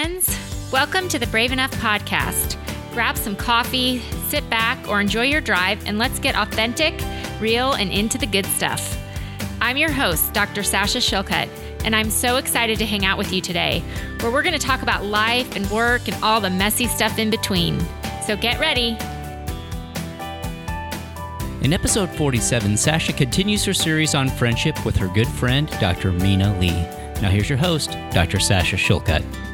friends. 0.00 0.34
Welcome 0.72 1.08
to 1.08 1.18
the 1.18 1.26
Brave 1.26 1.52
Enough 1.52 1.72
podcast. 1.72 2.56
Grab 2.94 3.18
some 3.18 3.36
coffee, 3.36 3.98
sit 4.28 4.48
back, 4.48 4.78
or 4.88 4.98
enjoy 4.98 5.24
your 5.24 5.42
drive, 5.42 5.86
and 5.86 5.98
let's 5.98 6.18
get 6.18 6.34
authentic, 6.34 6.94
real, 7.38 7.74
and 7.74 7.90
into 7.90 8.16
the 8.16 8.24
good 8.24 8.46
stuff. 8.46 8.98
I'm 9.60 9.76
your 9.76 9.92
host, 9.92 10.32
Dr. 10.32 10.62
Sasha 10.62 10.98
Shillcutt, 10.98 11.50
and 11.84 11.94
I'm 11.94 12.08
so 12.08 12.36
excited 12.36 12.78
to 12.78 12.86
hang 12.86 13.04
out 13.04 13.18
with 13.18 13.30
you 13.30 13.42
today, 13.42 13.80
where 14.20 14.32
we're 14.32 14.42
going 14.42 14.58
to 14.58 14.66
talk 14.66 14.80
about 14.80 15.04
life 15.04 15.54
and 15.54 15.70
work 15.70 16.08
and 16.08 16.24
all 16.24 16.40
the 16.40 16.48
messy 16.48 16.86
stuff 16.86 17.18
in 17.18 17.28
between. 17.28 17.78
So 18.26 18.38
get 18.38 18.58
ready. 18.58 18.96
In 21.60 21.74
episode 21.74 22.08
47, 22.08 22.78
Sasha 22.78 23.12
continues 23.12 23.66
her 23.66 23.74
series 23.74 24.14
on 24.14 24.30
friendship 24.30 24.82
with 24.86 24.96
her 24.96 25.08
good 25.08 25.28
friend, 25.28 25.68
Dr. 25.78 26.10
Mina 26.10 26.58
Lee. 26.58 26.86
Now, 27.20 27.28
here's 27.28 27.50
your 27.50 27.58
host, 27.58 27.98
Dr. 28.12 28.40
Sasha 28.40 28.76
Shillcutt. 28.76 29.49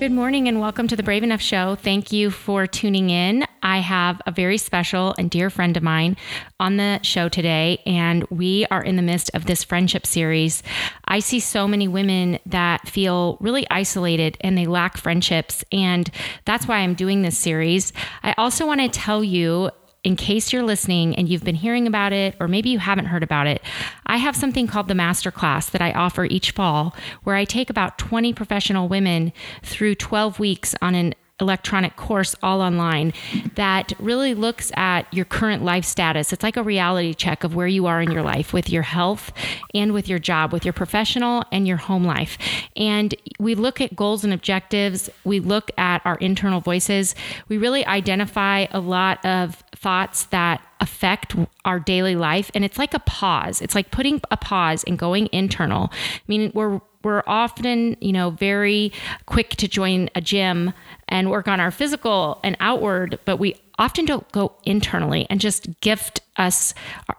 Good 0.00 0.12
morning 0.12 0.48
and 0.48 0.62
welcome 0.62 0.88
to 0.88 0.96
the 0.96 1.02
Brave 1.02 1.22
Enough 1.22 1.42
Show. 1.42 1.74
Thank 1.74 2.10
you 2.10 2.30
for 2.30 2.66
tuning 2.66 3.10
in. 3.10 3.44
I 3.62 3.80
have 3.80 4.22
a 4.26 4.30
very 4.30 4.56
special 4.56 5.14
and 5.18 5.30
dear 5.30 5.50
friend 5.50 5.76
of 5.76 5.82
mine 5.82 6.16
on 6.58 6.78
the 6.78 7.00
show 7.02 7.28
today, 7.28 7.82
and 7.84 8.24
we 8.30 8.64
are 8.70 8.82
in 8.82 8.96
the 8.96 9.02
midst 9.02 9.30
of 9.34 9.44
this 9.44 9.62
friendship 9.62 10.06
series. 10.06 10.62
I 11.04 11.18
see 11.18 11.38
so 11.38 11.68
many 11.68 11.86
women 11.86 12.38
that 12.46 12.88
feel 12.88 13.36
really 13.42 13.66
isolated 13.70 14.38
and 14.40 14.56
they 14.56 14.64
lack 14.64 14.96
friendships, 14.96 15.66
and 15.70 16.10
that's 16.46 16.66
why 16.66 16.78
I'm 16.78 16.94
doing 16.94 17.20
this 17.20 17.36
series. 17.36 17.92
I 18.22 18.34
also 18.38 18.66
want 18.66 18.80
to 18.80 18.88
tell 18.88 19.22
you 19.22 19.70
in 20.02 20.16
case 20.16 20.52
you're 20.52 20.62
listening 20.62 21.14
and 21.16 21.28
you've 21.28 21.44
been 21.44 21.54
hearing 21.54 21.86
about 21.86 22.12
it, 22.12 22.34
or 22.40 22.48
maybe 22.48 22.70
you 22.70 22.78
haven't 22.78 23.06
heard 23.06 23.22
about 23.22 23.46
it, 23.46 23.60
I 24.06 24.16
have 24.16 24.34
something 24.34 24.66
called 24.66 24.88
the 24.88 24.94
Masterclass 24.94 25.70
that 25.70 25.82
I 25.82 25.92
offer 25.92 26.24
each 26.24 26.52
fall, 26.52 26.94
where 27.24 27.36
I 27.36 27.44
take 27.44 27.68
about 27.68 27.98
20 27.98 28.32
professional 28.32 28.88
women 28.88 29.32
through 29.62 29.96
12 29.96 30.38
weeks 30.38 30.74
on 30.80 30.94
an 30.94 31.14
electronic 31.40 31.96
course 31.96 32.34
all 32.42 32.60
online 32.60 33.12
that 33.54 33.92
really 33.98 34.34
looks 34.34 34.70
at 34.76 35.12
your 35.12 35.24
current 35.24 35.64
life 35.64 35.84
status. 35.84 36.32
It's 36.32 36.42
like 36.42 36.56
a 36.56 36.62
reality 36.62 37.14
check 37.14 37.44
of 37.44 37.54
where 37.54 37.66
you 37.66 37.86
are 37.86 38.00
in 38.00 38.10
your 38.10 38.22
life 38.22 38.52
with 38.52 38.70
your 38.70 38.82
health 38.82 39.32
and 39.74 39.92
with 39.92 40.08
your 40.08 40.18
job, 40.18 40.52
with 40.52 40.64
your 40.64 40.72
professional 40.72 41.44
and 41.52 41.66
your 41.66 41.76
home 41.76 42.04
life. 42.04 42.38
And 42.76 43.14
we 43.38 43.54
look 43.54 43.80
at 43.80 43.96
goals 43.96 44.24
and 44.24 44.32
objectives, 44.32 45.10
we 45.24 45.40
look 45.40 45.70
at 45.78 46.02
our 46.04 46.16
internal 46.16 46.60
voices, 46.60 47.14
we 47.48 47.58
really 47.58 47.84
identify 47.86 48.66
a 48.70 48.80
lot 48.80 49.24
of 49.24 49.62
thoughts 49.74 50.24
that 50.26 50.60
affect 50.80 51.36
our 51.64 51.78
daily 51.78 52.16
life 52.16 52.50
and 52.54 52.64
it's 52.64 52.78
like 52.78 52.94
a 52.94 52.98
pause 53.00 53.60
it's 53.60 53.74
like 53.74 53.90
putting 53.90 54.20
a 54.30 54.36
pause 54.36 54.82
and 54.84 54.98
going 54.98 55.28
internal 55.30 55.90
i 55.92 56.22
mean 56.26 56.50
we're 56.54 56.80
we're 57.02 57.22
often, 57.26 57.96
you 58.00 58.12
know, 58.12 58.30
very 58.30 58.92
quick 59.26 59.50
to 59.56 59.68
join 59.68 60.10
a 60.14 60.20
gym 60.20 60.72
and 61.08 61.30
work 61.30 61.48
on 61.48 61.60
our 61.60 61.70
physical 61.70 62.40
and 62.44 62.56
outward, 62.60 63.18
but 63.24 63.38
we 63.38 63.56
often 63.78 64.04
don't 64.04 64.30
go 64.30 64.52
internally 64.64 65.26
and 65.30 65.40
just 65.40 65.80
gift 65.80 66.20
us 66.36 66.74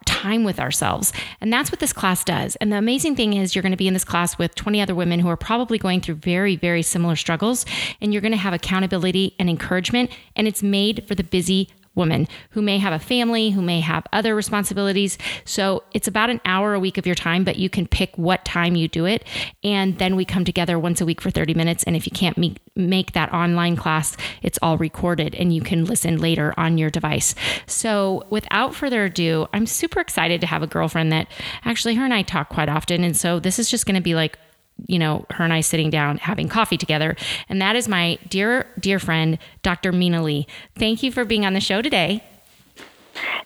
time 0.05 0.43
with 0.43 0.59
ourselves. 0.59 1.11
And 1.41 1.51
that's 1.51 1.71
what 1.71 1.79
this 1.79 1.91
class 1.91 2.23
does. 2.23 2.55
And 2.57 2.71
the 2.71 2.77
amazing 2.77 3.15
thing 3.15 3.33
is, 3.33 3.55
you're 3.55 3.63
going 3.63 3.71
to 3.71 3.77
be 3.77 3.87
in 3.87 3.93
this 3.95 4.05
class 4.05 4.37
with 4.37 4.53
20 4.53 4.79
other 4.79 4.93
women 4.93 5.19
who 5.19 5.27
are 5.27 5.37
probably 5.37 5.79
going 5.79 6.01
through 6.01 6.15
very, 6.15 6.55
very 6.55 6.83
similar 6.83 7.15
struggles. 7.15 7.65
And 7.99 8.13
you're 8.13 8.21
going 8.21 8.31
to 8.31 8.37
have 8.37 8.53
accountability 8.53 9.35
and 9.39 9.49
encouragement. 9.49 10.11
And 10.35 10.47
it's 10.47 10.61
made 10.61 11.05
for 11.07 11.15
the 11.15 11.23
busy 11.23 11.69
woman 11.95 12.27
who 12.51 12.61
may 12.61 12.77
have 12.77 12.93
a 12.93 12.99
family, 12.99 13.49
who 13.49 13.61
may 13.61 13.79
have 13.79 14.05
other 14.13 14.33
responsibilities. 14.35 15.17
So 15.45 15.83
it's 15.93 16.07
about 16.07 16.29
an 16.29 16.39
hour 16.45 16.73
a 16.73 16.79
week 16.79 16.97
of 16.97 17.05
your 17.05 17.15
time, 17.15 17.43
but 17.43 17.57
you 17.57 17.69
can 17.69 17.87
pick 17.87 18.17
what 18.17 18.45
time 18.45 18.75
you 18.75 18.87
do 18.87 19.05
it. 19.05 19.25
And 19.63 19.97
then 19.97 20.15
we 20.15 20.25
come 20.25 20.45
together 20.45 20.79
once 20.79 21.01
a 21.01 21.05
week 21.05 21.21
for 21.21 21.29
30 21.31 21.53
minutes. 21.53 21.83
And 21.83 21.95
if 21.95 22.05
you 22.05 22.11
can't 22.11 22.37
meet, 22.37 22.59
make 22.75 23.11
that 23.11 23.33
online 23.33 23.75
class, 23.75 24.15
it's 24.41 24.59
all 24.61 24.77
recorded 24.77 25.35
and 25.35 25.53
you 25.53 25.61
can 25.61 25.85
listen 25.85 26.17
later 26.17 26.53
on 26.57 26.77
your 26.77 26.89
device. 26.89 27.35
So 27.65 28.25
without 28.29 28.73
further 28.73 29.05
ado, 29.05 29.47
I'm 29.53 29.65
super 29.65 29.99
excited 29.99 30.41
to 30.41 30.47
have 30.47 30.63
a 30.63 30.67
girlfriend 30.67 31.11
that 31.11 31.27
actually 31.65 31.95
her 31.95 32.05
and 32.05 32.13
I 32.13 32.21
talk 32.21 32.49
quite 32.49 32.69
often. 32.69 33.03
And 33.03 33.15
so 33.17 33.39
this 33.39 33.59
is 33.59 33.69
just 33.69 33.85
going 33.85 33.95
to 33.95 34.01
be 34.01 34.15
like 34.15 34.37
you 34.87 34.99
know, 34.99 35.25
her 35.31 35.43
and 35.43 35.53
I 35.53 35.61
sitting 35.61 35.89
down 35.89 36.17
having 36.17 36.49
coffee 36.49 36.77
together. 36.77 37.15
And 37.49 37.61
that 37.61 37.75
is 37.75 37.87
my 37.87 38.17
dear, 38.29 38.67
dear 38.79 38.99
friend, 38.99 39.37
Dr. 39.63 39.91
Mina 39.91 40.23
Lee. 40.23 40.47
Thank 40.75 41.03
you 41.03 41.11
for 41.11 41.25
being 41.25 41.45
on 41.45 41.53
the 41.53 41.59
show 41.59 41.81
today. 41.81 42.23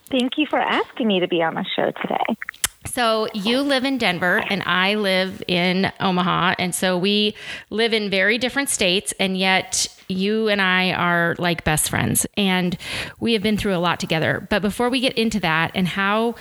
Thank 0.10 0.38
you 0.38 0.46
for 0.50 0.60
asking 0.60 1.08
me 1.08 1.20
to 1.20 1.28
be 1.28 1.42
on 1.42 1.56
the 1.56 1.66
show 1.76 1.92
today. 2.02 2.38
So 2.86 3.28
you 3.34 3.62
live 3.62 3.84
in 3.84 3.98
Denver 3.98 4.44
and 4.48 4.62
I 4.64 4.96
live 4.96 5.44
in 5.48 5.92
Omaha. 6.00 6.56
And 6.60 6.74
so 6.74 6.98
we 6.98 7.36
live 7.70 7.94
in 7.94 8.10
very 8.10 8.38
different 8.38 8.70
states, 8.70 9.14
and 9.20 9.38
yet 9.38 9.88
you 10.08 10.48
and 10.50 10.62
I 10.62 10.92
are 10.94 11.36
like 11.40 11.64
best 11.64 11.90
friends. 11.90 12.28
And 12.38 12.78
we 13.20 13.34
have 13.34 13.42
been 13.42 13.58
through 13.58 13.76
a 13.76 13.80
lot 13.80 14.00
together. 14.00 14.48
But 14.50 14.62
before 14.62 14.90
we 14.90 15.00
get 15.00 15.14
into 15.14 15.40
that 15.40 15.72
and 15.74 15.88
how, 15.88 16.36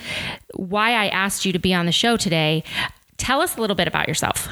why 0.55 0.91
I 0.91 1.09
asked 1.09 1.47
you 1.47 1.53
to 1.53 1.59
be 1.59 1.73
on 1.73 1.87
the 1.87 1.93
show 1.93 2.17
today, 2.17 2.63
tell 3.17 3.41
us 3.41 3.57
a 3.57 3.61
little 3.61 3.77
bit 3.77 3.89
about 3.89 4.07
yourself. 4.07 4.49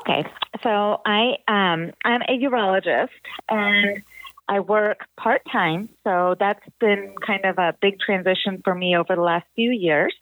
Okay, 0.00 0.24
so 0.62 1.00
I 1.04 1.36
um, 1.48 1.92
I'm 2.04 2.22
a 2.22 2.38
urologist 2.38 3.08
and 3.48 4.02
I 4.48 4.60
work 4.60 5.00
part 5.18 5.42
time. 5.50 5.88
So 6.04 6.36
that's 6.38 6.62
been 6.80 7.14
kind 7.26 7.44
of 7.44 7.58
a 7.58 7.74
big 7.80 8.00
transition 8.00 8.60
for 8.64 8.74
me 8.74 8.96
over 8.96 9.14
the 9.14 9.22
last 9.22 9.46
few 9.54 9.70
years. 9.70 10.14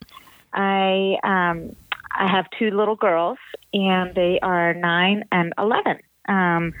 I 0.53 1.15
um, 1.23 1.75
I 2.17 2.27
have 2.27 2.45
two 2.59 2.71
little 2.71 2.95
girls, 2.95 3.37
and 3.73 4.13
they 4.15 4.39
are 4.41 4.73
nine 4.73 5.25
and 5.31 5.53
eleven. 5.57 5.99
Um, 6.27 6.73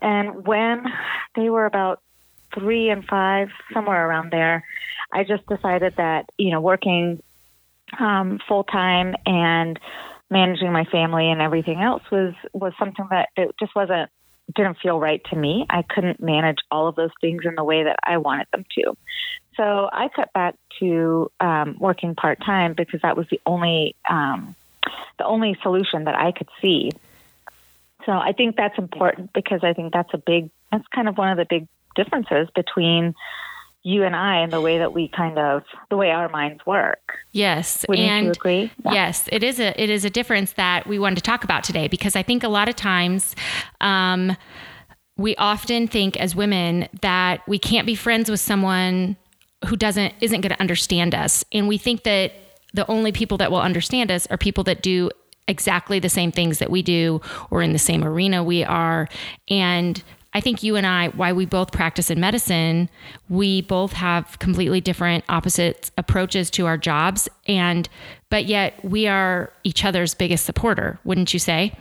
and 0.00 0.46
when 0.46 0.84
they 1.34 1.50
were 1.50 1.66
about 1.66 2.00
three 2.54 2.90
and 2.90 3.04
five, 3.04 3.48
somewhere 3.74 4.08
around 4.08 4.30
there, 4.30 4.64
I 5.12 5.24
just 5.24 5.46
decided 5.46 5.94
that 5.96 6.30
you 6.38 6.50
know 6.50 6.60
working 6.60 7.22
um, 7.98 8.38
full 8.46 8.64
time 8.64 9.14
and 9.26 9.78
managing 10.30 10.72
my 10.72 10.84
family 10.84 11.30
and 11.30 11.40
everything 11.40 11.80
else 11.80 12.02
was 12.10 12.34
was 12.52 12.72
something 12.78 13.06
that 13.10 13.30
it 13.36 13.54
just 13.58 13.74
wasn't 13.74 14.10
didn't 14.54 14.78
feel 14.78 14.98
right 14.98 15.22
to 15.30 15.36
me. 15.36 15.66
I 15.68 15.82
couldn't 15.82 16.20
manage 16.20 16.58
all 16.70 16.88
of 16.88 16.96
those 16.96 17.10
things 17.20 17.42
in 17.44 17.54
the 17.54 17.64
way 17.64 17.84
that 17.84 17.98
I 18.02 18.16
wanted 18.18 18.46
them 18.50 18.64
to. 18.76 18.96
So 19.56 19.88
I 19.92 20.08
cut 20.08 20.32
back 20.32 20.54
to 20.80 21.30
um, 21.40 21.76
working 21.78 22.14
part 22.14 22.40
time 22.44 22.74
because 22.74 23.02
that 23.02 23.16
was 23.16 23.26
the 23.30 23.40
only 23.44 23.94
um, 24.08 24.54
the 25.18 25.24
only 25.24 25.56
solution 25.62 26.04
that 26.04 26.14
I 26.14 26.32
could 26.32 26.48
see. 26.62 26.92
So 28.06 28.12
I 28.12 28.32
think 28.32 28.56
that's 28.56 28.78
important 28.78 29.32
because 29.32 29.60
I 29.62 29.72
think 29.72 29.92
that's 29.92 30.14
a 30.14 30.18
big 30.18 30.50
that's 30.70 30.86
kind 30.94 31.08
of 31.08 31.18
one 31.18 31.30
of 31.30 31.36
the 31.36 31.46
big 31.48 31.66
differences 31.94 32.48
between 32.54 33.14
you 33.82 34.04
and 34.04 34.14
I 34.14 34.40
and 34.40 34.52
the 34.52 34.60
way 34.60 34.78
that 34.78 34.92
we 34.92 35.08
kind 35.08 35.38
of 35.38 35.62
the 35.90 35.96
way 35.96 36.10
our 36.10 36.28
minds 36.28 36.64
work. 36.66 37.18
Yes, 37.32 37.84
Wouldn't 37.88 38.08
and 38.08 38.26
you 38.26 38.32
agree? 38.32 38.72
Yeah. 38.84 38.92
Yes, 38.92 39.28
it 39.32 39.42
is 39.42 39.60
a 39.60 39.80
it 39.80 39.90
is 39.90 40.04
a 40.04 40.10
difference 40.10 40.52
that 40.52 40.86
we 40.86 40.98
wanted 40.98 41.16
to 41.16 41.22
talk 41.22 41.44
about 41.44 41.64
today 41.64 41.88
because 41.88 42.16
I 42.16 42.22
think 42.22 42.42
a 42.42 42.48
lot 42.48 42.68
of 42.68 42.76
times. 42.76 43.34
Um, 43.80 44.36
we 45.16 45.34
often 45.34 45.88
think 45.88 46.16
as 46.16 46.36
women 46.36 46.88
that 47.02 47.40
we 47.48 47.58
can't 47.58 47.86
be 47.86 47.96
friends 47.96 48.30
with 48.30 48.38
someone 48.38 49.16
who 49.66 49.76
doesn't 49.76 50.14
isn't 50.20 50.40
going 50.42 50.54
to 50.54 50.60
understand 50.60 51.12
us 51.12 51.44
and 51.52 51.66
we 51.66 51.76
think 51.76 52.04
that 52.04 52.32
the 52.72 52.88
only 52.88 53.10
people 53.10 53.36
that 53.38 53.50
will 53.50 53.60
understand 53.60 54.10
us 54.12 54.28
are 54.28 54.38
people 54.38 54.62
that 54.62 54.80
do 54.80 55.10
exactly 55.48 55.98
the 55.98 56.08
same 56.08 56.30
things 56.30 56.58
that 56.58 56.70
we 56.70 56.82
do 56.82 57.20
or 57.50 57.62
in 57.62 57.72
the 57.72 57.78
same 57.78 58.04
arena 58.04 58.44
we 58.44 58.62
are 58.62 59.08
and 59.48 60.04
I 60.34 60.40
think 60.40 60.62
you 60.62 60.76
and 60.76 60.86
I, 60.86 61.08
why 61.08 61.32
we 61.32 61.46
both 61.46 61.72
practice 61.72 62.10
in 62.10 62.20
medicine, 62.20 62.90
we 63.28 63.62
both 63.62 63.92
have 63.92 64.38
completely 64.38 64.80
different 64.80 65.24
opposite 65.28 65.90
approaches 65.96 66.50
to 66.50 66.66
our 66.66 66.76
jobs. 66.76 67.28
And, 67.46 67.88
but 68.28 68.44
yet 68.44 68.84
we 68.84 69.06
are 69.06 69.50
each 69.64 69.84
other's 69.84 70.14
biggest 70.14 70.44
supporter, 70.44 70.98
wouldn't 71.04 71.32
you 71.32 71.40
say? 71.40 71.72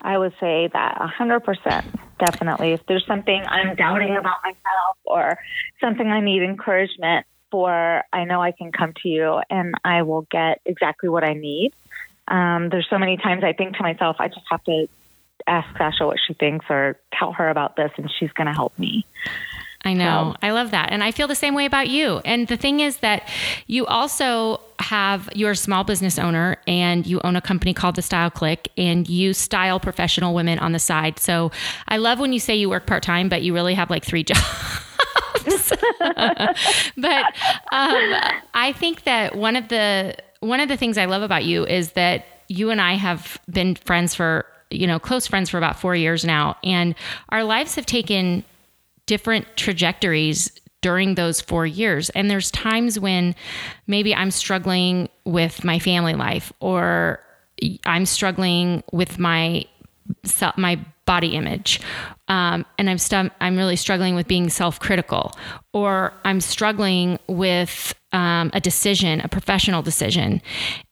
I 0.00 0.16
would 0.16 0.32
say 0.40 0.70
that 0.72 0.96
100%, 0.96 1.84
definitely. 2.18 2.72
If 2.72 2.86
there's 2.86 3.06
something 3.06 3.42
I'm 3.46 3.74
doubting 3.76 4.16
about 4.16 4.36
myself 4.44 4.96
or 5.04 5.38
something 5.80 6.06
I 6.06 6.20
need 6.20 6.42
encouragement 6.42 7.26
for, 7.50 8.02
I 8.12 8.24
know 8.24 8.40
I 8.40 8.52
can 8.52 8.72
come 8.72 8.94
to 9.02 9.08
you 9.08 9.40
and 9.50 9.74
I 9.84 10.02
will 10.02 10.22
get 10.30 10.60
exactly 10.64 11.08
what 11.08 11.24
I 11.24 11.34
need. 11.34 11.72
Um, 12.28 12.68
there's 12.70 12.86
so 12.88 12.98
many 12.98 13.16
times 13.16 13.42
I 13.42 13.52
think 13.52 13.76
to 13.76 13.82
myself, 13.82 14.16
I 14.18 14.28
just 14.28 14.46
have 14.50 14.62
to 14.64 14.88
ask 15.46 15.68
Sasha 15.76 16.06
what 16.06 16.18
she 16.26 16.34
thinks 16.34 16.66
or 16.68 16.98
tell 17.12 17.32
her 17.32 17.48
about 17.48 17.76
this, 17.76 17.90
and 17.96 18.10
she's 18.18 18.32
going 18.32 18.46
to 18.46 18.52
help 18.52 18.78
me. 18.78 19.06
I 19.84 19.94
know. 19.94 20.32
So. 20.32 20.46
I 20.46 20.50
love 20.50 20.72
that. 20.72 20.90
And 20.90 21.04
I 21.04 21.12
feel 21.12 21.28
the 21.28 21.36
same 21.36 21.54
way 21.54 21.64
about 21.64 21.88
you. 21.88 22.20
And 22.24 22.48
the 22.48 22.56
thing 22.56 22.80
is 22.80 22.98
that 22.98 23.28
you 23.66 23.86
also 23.86 24.60
have, 24.80 25.28
you're 25.34 25.52
a 25.52 25.56
small 25.56 25.84
business 25.84 26.18
owner 26.18 26.56
and 26.66 27.06
you 27.06 27.20
own 27.22 27.36
a 27.36 27.40
company 27.40 27.72
called 27.72 27.94
The 27.94 28.02
Style 28.02 28.30
Clique 28.30 28.70
and 28.76 29.08
you 29.08 29.32
style 29.32 29.78
professional 29.78 30.34
women 30.34 30.58
on 30.58 30.72
the 30.72 30.78
side. 30.78 31.18
So 31.20 31.52
I 31.86 31.98
love 31.98 32.18
when 32.18 32.32
you 32.32 32.40
say 32.40 32.56
you 32.56 32.68
work 32.68 32.86
part 32.86 33.02
time, 33.02 33.28
but 33.28 33.42
you 33.42 33.54
really 33.54 33.74
have 33.74 33.88
like 33.88 34.04
three 34.04 34.24
jobs. 34.24 34.42
but 36.00 37.24
um, 37.72 38.14
I 38.54 38.74
think 38.76 39.04
that 39.04 39.36
one 39.36 39.56
of 39.56 39.68
the 39.68 40.16
one 40.40 40.60
of 40.60 40.68
the 40.68 40.76
things 40.76 40.98
I 40.98 41.06
love 41.06 41.22
about 41.22 41.44
you 41.44 41.64
is 41.66 41.92
that 41.92 42.24
you 42.48 42.70
and 42.70 42.80
I 42.80 42.94
have 42.94 43.40
been 43.50 43.74
friends 43.74 44.14
for 44.14 44.46
you 44.70 44.86
know, 44.86 44.98
close 44.98 45.26
friends 45.26 45.50
for 45.50 45.58
about 45.58 45.78
four 45.78 45.94
years 45.94 46.24
now. 46.24 46.56
And 46.62 46.94
our 47.30 47.44
lives 47.44 47.74
have 47.76 47.86
taken 47.86 48.44
different 49.06 49.56
trajectories 49.56 50.50
during 50.80 51.14
those 51.14 51.40
four 51.40 51.66
years. 51.66 52.10
And 52.10 52.30
there's 52.30 52.50
times 52.50 52.98
when 53.00 53.34
maybe 53.86 54.14
I'm 54.14 54.30
struggling 54.30 55.08
with 55.24 55.64
my 55.64 55.78
family 55.78 56.14
life 56.14 56.52
or 56.60 57.20
I'm 57.84 58.06
struggling 58.06 58.84
with 58.92 59.18
my 59.18 59.64
self, 60.24 60.56
my 60.56 60.78
body 61.04 61.34
image, 61.34 61.80
um, 62.28 62.66
and 62.78 62.90
I'm 62.90 63.30
I'm 63.40 63.56
really 63.56 63.76
struggling 63.76 64.14
with 64.14 64.28
being 64.28 64.50
self-critical, 64.50 65.32
or 65.72 66.12
I'm 66.24 66.40
struggling 66.40 67.18
with 67.26 67.94
um, 68.12 68.50
a 68.52 68.60
decision, 68.60 69.20
a 69.20 69.28
professional 69.28 69.82
decision, 69.82 70.42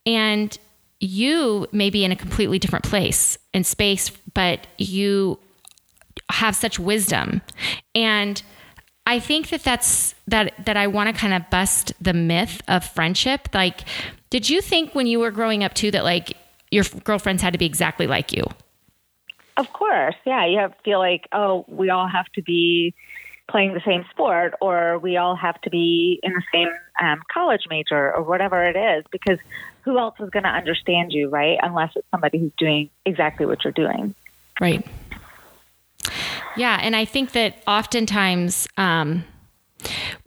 and 0.06 0.58
you 1.00 1.66
may 1.72 1.90
be 1.90 2.04
in 2.04 2.12
a 2.12 2.16
completely 2.16 2.58
different 2.58 2.84
place 2.84 3.38
in 3.52 3.64
space, 3.64 4.10
but 4.34 4.66
you 4.78 5.38
have 6.31 6.56
such 6.56 6.78
wisdom, 6.78 7.43
and 7.94 8.43
I 9.06 9.20
think 9.20 9.50
that 9.50 9.62
that's 9.62 10.14
that 10.26 10.54
that 10.64 10.76
I 10.76 10.87
want 10.88 11.14
to 11.14 11.20
kind 11.20 11.32
of 11.32 11.48
bust 11.50 11.93
the 12.00 12.12
myth 12.12 12.60
of 12.66 12.84
friendship. 12.84 13.48
Like, 13.54 13.82
did 14.31 14.50
you 14.50 14.60
think 14.60 14.94
when 14.94 15.06
you 15.06 15.20
were 15.20 15.31
growing 15.31 15.62
up 15.62 15.75
too 15.75 15.90
that 15.93 16.04
like 16.04 16.37
your 16.70 16.84
girlfriends 17.04 17.43
had 17.43 17.52
to 17.52 17.58
be 17.58 17.66
exactly 17.66 18.06
like 18.06 18.32
you? 18.32 18.44
Of 19.56 19.72
course, 19.72 20.16
yeah. 20.26 20.44
You 20.44 20.58
have 20.58 20.75
feel 20.84 20.98
like, 20.98 21.28
oh, 21.32 21.64
we 21.69 21.88
all 21.88 22.08
have 22.08 22.26
to 22.34 22.43
be 22.43 22.94
playing 23.48 23.75
the 23.75 23.82
same 23.87 24.04
sport, 24.10 24.54
or 24.60 24.98
we 24.98 25.16
all 25.16 25.37
have 25.37 25.60
to 25.62 25.70
be 25.70 26.19
in 26.22 26.32
the 26.32 26.43
same 26.52 26.69
um, 27.00 27.22
college 27.32 27.62
major, 27.70 28.14
or 28.14 28.22
whatever 28.22 28.64
it 28.64 28.76
is, 28.76 29.04
because 29.10 29.38
who 29.82 29.98
else 29.98 30.14
is 30.19 30.31
going 30.31 30.43
to 30.43 30.48
understand 30.48 31.12
you, 31.12 31.28
right? 31.28 31.58
Unless 31.62 31.93
it's 31.94 32.06
somebody 32.10 32.38
who's 32.38 32.52
doing 32.58 32.90
exactly 33.04 33.46
what 33.46 33.62
you're 33.64 33.72
doing. 33.72 34.14
Right. 34.60 34.84
Yeah, 36.56 36.78
and 36.81 36.96
I 36.96 37.04
think 37.04 37.32
that 37.32 37.62
oftentimes 37.66 38.66
um, 38.76 39.25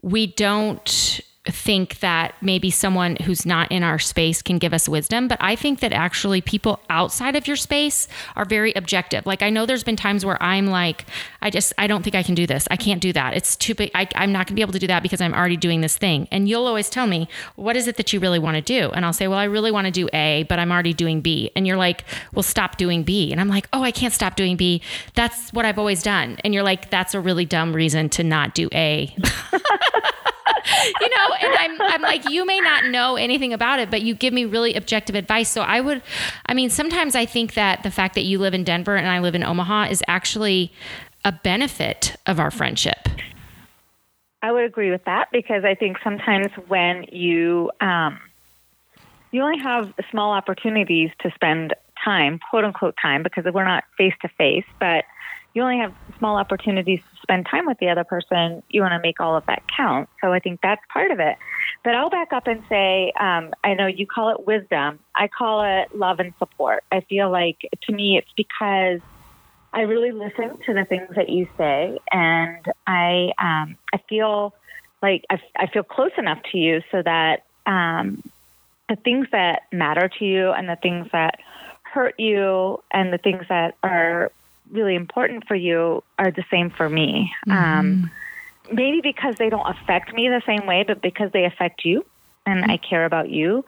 we 0.02 0.28
don't 0.28 1.20
think 1.48 2.00
that 2.00 2.36
maybe 2.42 2.70
someone 2.70 3.16
who's 3.24 3.46
not 3.46 3.72
in 3.72 3.82
our 3.82 3.98
space 3.98 4.42
can 4.42 4.58
give 4.58 4.74
us 4.74 4.90
wisdom, 4.90 5.28
but 5.28 5.38
I 5.40 5.56
think 5.56 5.80
that 5.80 5.94
actually 5.94 6.42
people 6.42 6.80
outside 6.90 7.36
of 7.36 7.48
your 7.48 7.56
space 7.56 8.08
are 8.36 8.46
very 8.46 8.74
objective. 8.74 9.26
Like 9.26 9.42
I 9.42 9.50
know 9.50 9.66
there's 9.66 9.84
been 9.84 9.96
times 9.96 10.26
where 10.26 10.42
I'm 10.44 10.68
like, 10.68 11.06
I 11.42 11.50
just 11.50 11.74
I 11.78 11.88
don't 11.88 12.04
think 12.04 12.16
I 12.16 12.24
can 12.24 12.36
do 12.36 12.46
this. 12.46 12.68
I 12.70 12.76
can't 12.76 13.02
do 13.02 13.14
that. 13.14 13.38
It's 13.38 13.56
too 13.56 13.74
big. 13.74 13.90
I, 13.96 14.08
I'm 14.16 14.32
not 14.34 14.48
gonna 14.48 14.56
be 14.56 14.62
able 14.62 14.74
to 14.74 14.80
do 14.80 14.88
that 14.88 15.02
because 15.02 15.22
I'm 15.22 15.34
already 15.34 15.58
doing 15.58 15.82
this 15.82 15.98
thing. 15.98 16.28
And 16.32 16.50
you'll 16.50 16.68
always 16.68 16.90
tell 16.90 17.08
me, 17.08 17.30
what 17.56 17.78
is 17.78 17.88
it 17.88 17.96
that 17.98 18.12
you 18.12 18.20
really 18.20 18.40
want 18.40 18.56
to 18.56 18.62
do? 18.62 18.90
And 18.92 19.06
I'll 19.06 19.14
say, 19.14 19.28
well, 19.28 19.40
I 19.40 19.46
really 19.46 19.72
want 19.72 19.86
to 19.86 19.92
do 19.92 20.10
A, 20.14 20.46
but 20.50 20.60
I'm 20.60 20.72
already 20.72 20.94
doing 20.94 21.22
B. 21.22 21.52
And 21.56 21.66
you're 21.66 21.78
like, 21.78 22.04
well, 22.34 22.44
stop 22.44 22.78
doing 22.78 23.04
B. 23.04 23.32
And 23.32 23.40
I'm 23.40 23.48
like, 23.48 23.68
oh, 23.72 23.82
I 23.82 23.92
can't 23.92 24.14
stop 24.14 24.36
doing 24.36 24.58
B. 24.58 24.82
That's 25.16 25.52
what 25.54 25.66
I've 25.66 25.80
always 25.80 26.04
done. 26.04 26.38
And 26.44 26.54
you're 26.54 26.64
like, 26.64 26.90
that's 26.90 27.14
a 27.14 27.20
really 27.22 27.46
dumb 27.46 27.74
reason 27.74 28.10
to 28.10 28.24
not 28.24 28.54
do 28.54 28.70
A. 28.74 29.16
you 31.02 31.10
know, 31.10 31.36
and 31.42 31.56
I'm 31.56 31.82
I'm 31.82 32.02
like, 32.02 32.30
you 32.30 32.46
may 32.46 32.60
not 32.60 32.86
know 32.86 33.16
anything 33.16 33.54
about 33.54 33.80
it, 33.80 33.90
but 33.90 34.02
you 34.02 34.14
give 34.14 34.34
me 34.34 34.46
really 34.46 34.76
objective 34.76 35.16
advice. 35.16 35.50
So 35.50 35.62
I 35.62 35.82
would 35.82 36.02
I 36.46 36.54
mean, 36.54 36.70
sometimes 36.70 37.16
I 37.16 37.26
think 37.26 37.54
that 37.54 37.84
the 37.84 37.92
fact 37.92 38.16
that 38.16 38.24
you 38.24 38.40
live 38.40 38.54
in 38.54 38.64
Denver 38.64 38.96
and 38.96 39.08
I 39.08 39.20
live 39.20 39.36
in 39.36 39.44
Omaha 39.44 39.90
is 39.90 40.04
actually 40.08 40.72
a 41.26 41.32
benefit 41.32 42.16
of 42.26 42.40
our 42.40 42.52
friendship. 42.52 43.08
I 44.42 44.52
would 44.52 44.64
agree 44.64 44.90
with 44.90 45.04
that 45.06 45.30
because 45.32 45.66
I 45.66 45.76
think 45.76 45.98
sometimes 46.04 46.48
when 46.68 47.06
you 47.12 47.72
um, 47.82 48.20
you 49.32 49.42
only 49.42 49.60
have 49.60 49.94
small 50.10 50.32
opportunities 50.32 51.12
to 51.20 51.32
spend 51.36 51.74
time, 52.04 52.40
quote 52.50 52.64
unquote 52.64 52.96
time, 53.02 53.24
because 53.24 53.46
we're 53.54 53.66
not 53.66 53.84
face 53.98 54.14
to 54.22 54.30
face, 54.38 54.66
but 54.80 55.06
you 55.54 55.62
only 55.62 55.80
have 55.80 55.94
small 56.18 56.38
opportunities 56.38 57.00
to 57.00 57.19
spend 57.22 57.48
time 57.50 57.66
with 57.66 57.78
the 57.80 57.90
other 57.90 58.04
person. 58.04 58.64
You 58.70 58.82
want 58.82 58.94
to 58.94 59.00
make 59.00 59.20
all 59.20 59.36
of 59.36 59.46
that 59.48 59.64
count. 59.76 60.10
So 60.22 60.32
I 60.34 60.40
think 60.40 60.60
that's 60.62 60.82
part 60.92 61.12
of 61.12 61.20
it. 61.20 61.36
But 61.84 61.96
I'll 61.96 62.10
back 62.10 62.34
up 62.34 62.48
and 62.48 62.64
say, 62.70 63.12
um, 63.20 63.54
I 63.64 63.74
know 63.74 63.88
you 63.88 64.08
call 64.08 64.30
it 64.30 64.46
wisdom. 64.46 65.00
I 65.16 65.28
call 65.28 65.64
it 65.64 65.96
love 65.96 66.20
and 66.20 66.34
support. 66.40 66.84
I 66.92 67.02
feel 67.02 67.30
like 67.32 67.58
to 67.84 67.94
me, 67.94 68.18
it's 68.18 68.32
because 68.36 69.02
I 69.74 69.82
really 69.82 70.12
listen 70.12 70.58
to 70.66 70.74
the 70.74 70.86
things 70.86 71.10
that 71.16 71.30
you 71.30 71.48
say, 71.58 72.00
and 72.12 72.66
I 72.88 73.32
um, 73.38 73.78
I 73.94 74.00
feel 74.10 74.56
like 75.02 75.26
I, 75.30 75.40
I 75.56 75.68
feel 75.68 75.84
close 75.84 76.12
enough 76.18 76.40
to 76.52 76.58
you 76.58 76.82
so 76.92 77.02
that 77.04 77.46
um, 77.66 78.24
the 78.90 78.96
things 78.96 79.28
that 79.32 79.64
matter 79.72 80.10
to 80.20 80.26
you 80.26 80.52
and 80.52 80.68
the 80.68 80.76
things 80.76 81.08
that 81.12 81.40
hurt 81.84 82.20
you 82.20 82.82
and 82.92 83.14
the 83.14 83.18
things 83.18 83.46
that 83.50 83.76
are 83.84 84.32
really 84.72 84.96
important 84.96 85.48
for 85.48 85.56
you 85.56 86.04
are 86.18 86.32
the 86.32 86.44
same 86.52 86.70
for 86.70 86.90
me. 86.90 87.32
Mm-hmm. 87.48 87.80
Um, 87.80 88.12
maybe 88.72 89.02
because 89.02 89.36
they 89.38 89.50
don't 89.50 89.68
affect 89.68 90.14
me 90.14 90.28
the 90.28 90.42
same 90.46 90.68
way, 90.68 90.84
but 90.86 91.02
because 91.02 91.32
they 91.32 91.46
affect 91.46 91.86
you 91.86 92.06
and 92.46 92.62
mm-hmm. 92.62 92.72
I 92.72 92.78
care 92.78 93.06
about 93.06 93.30
you. 93.30 93.66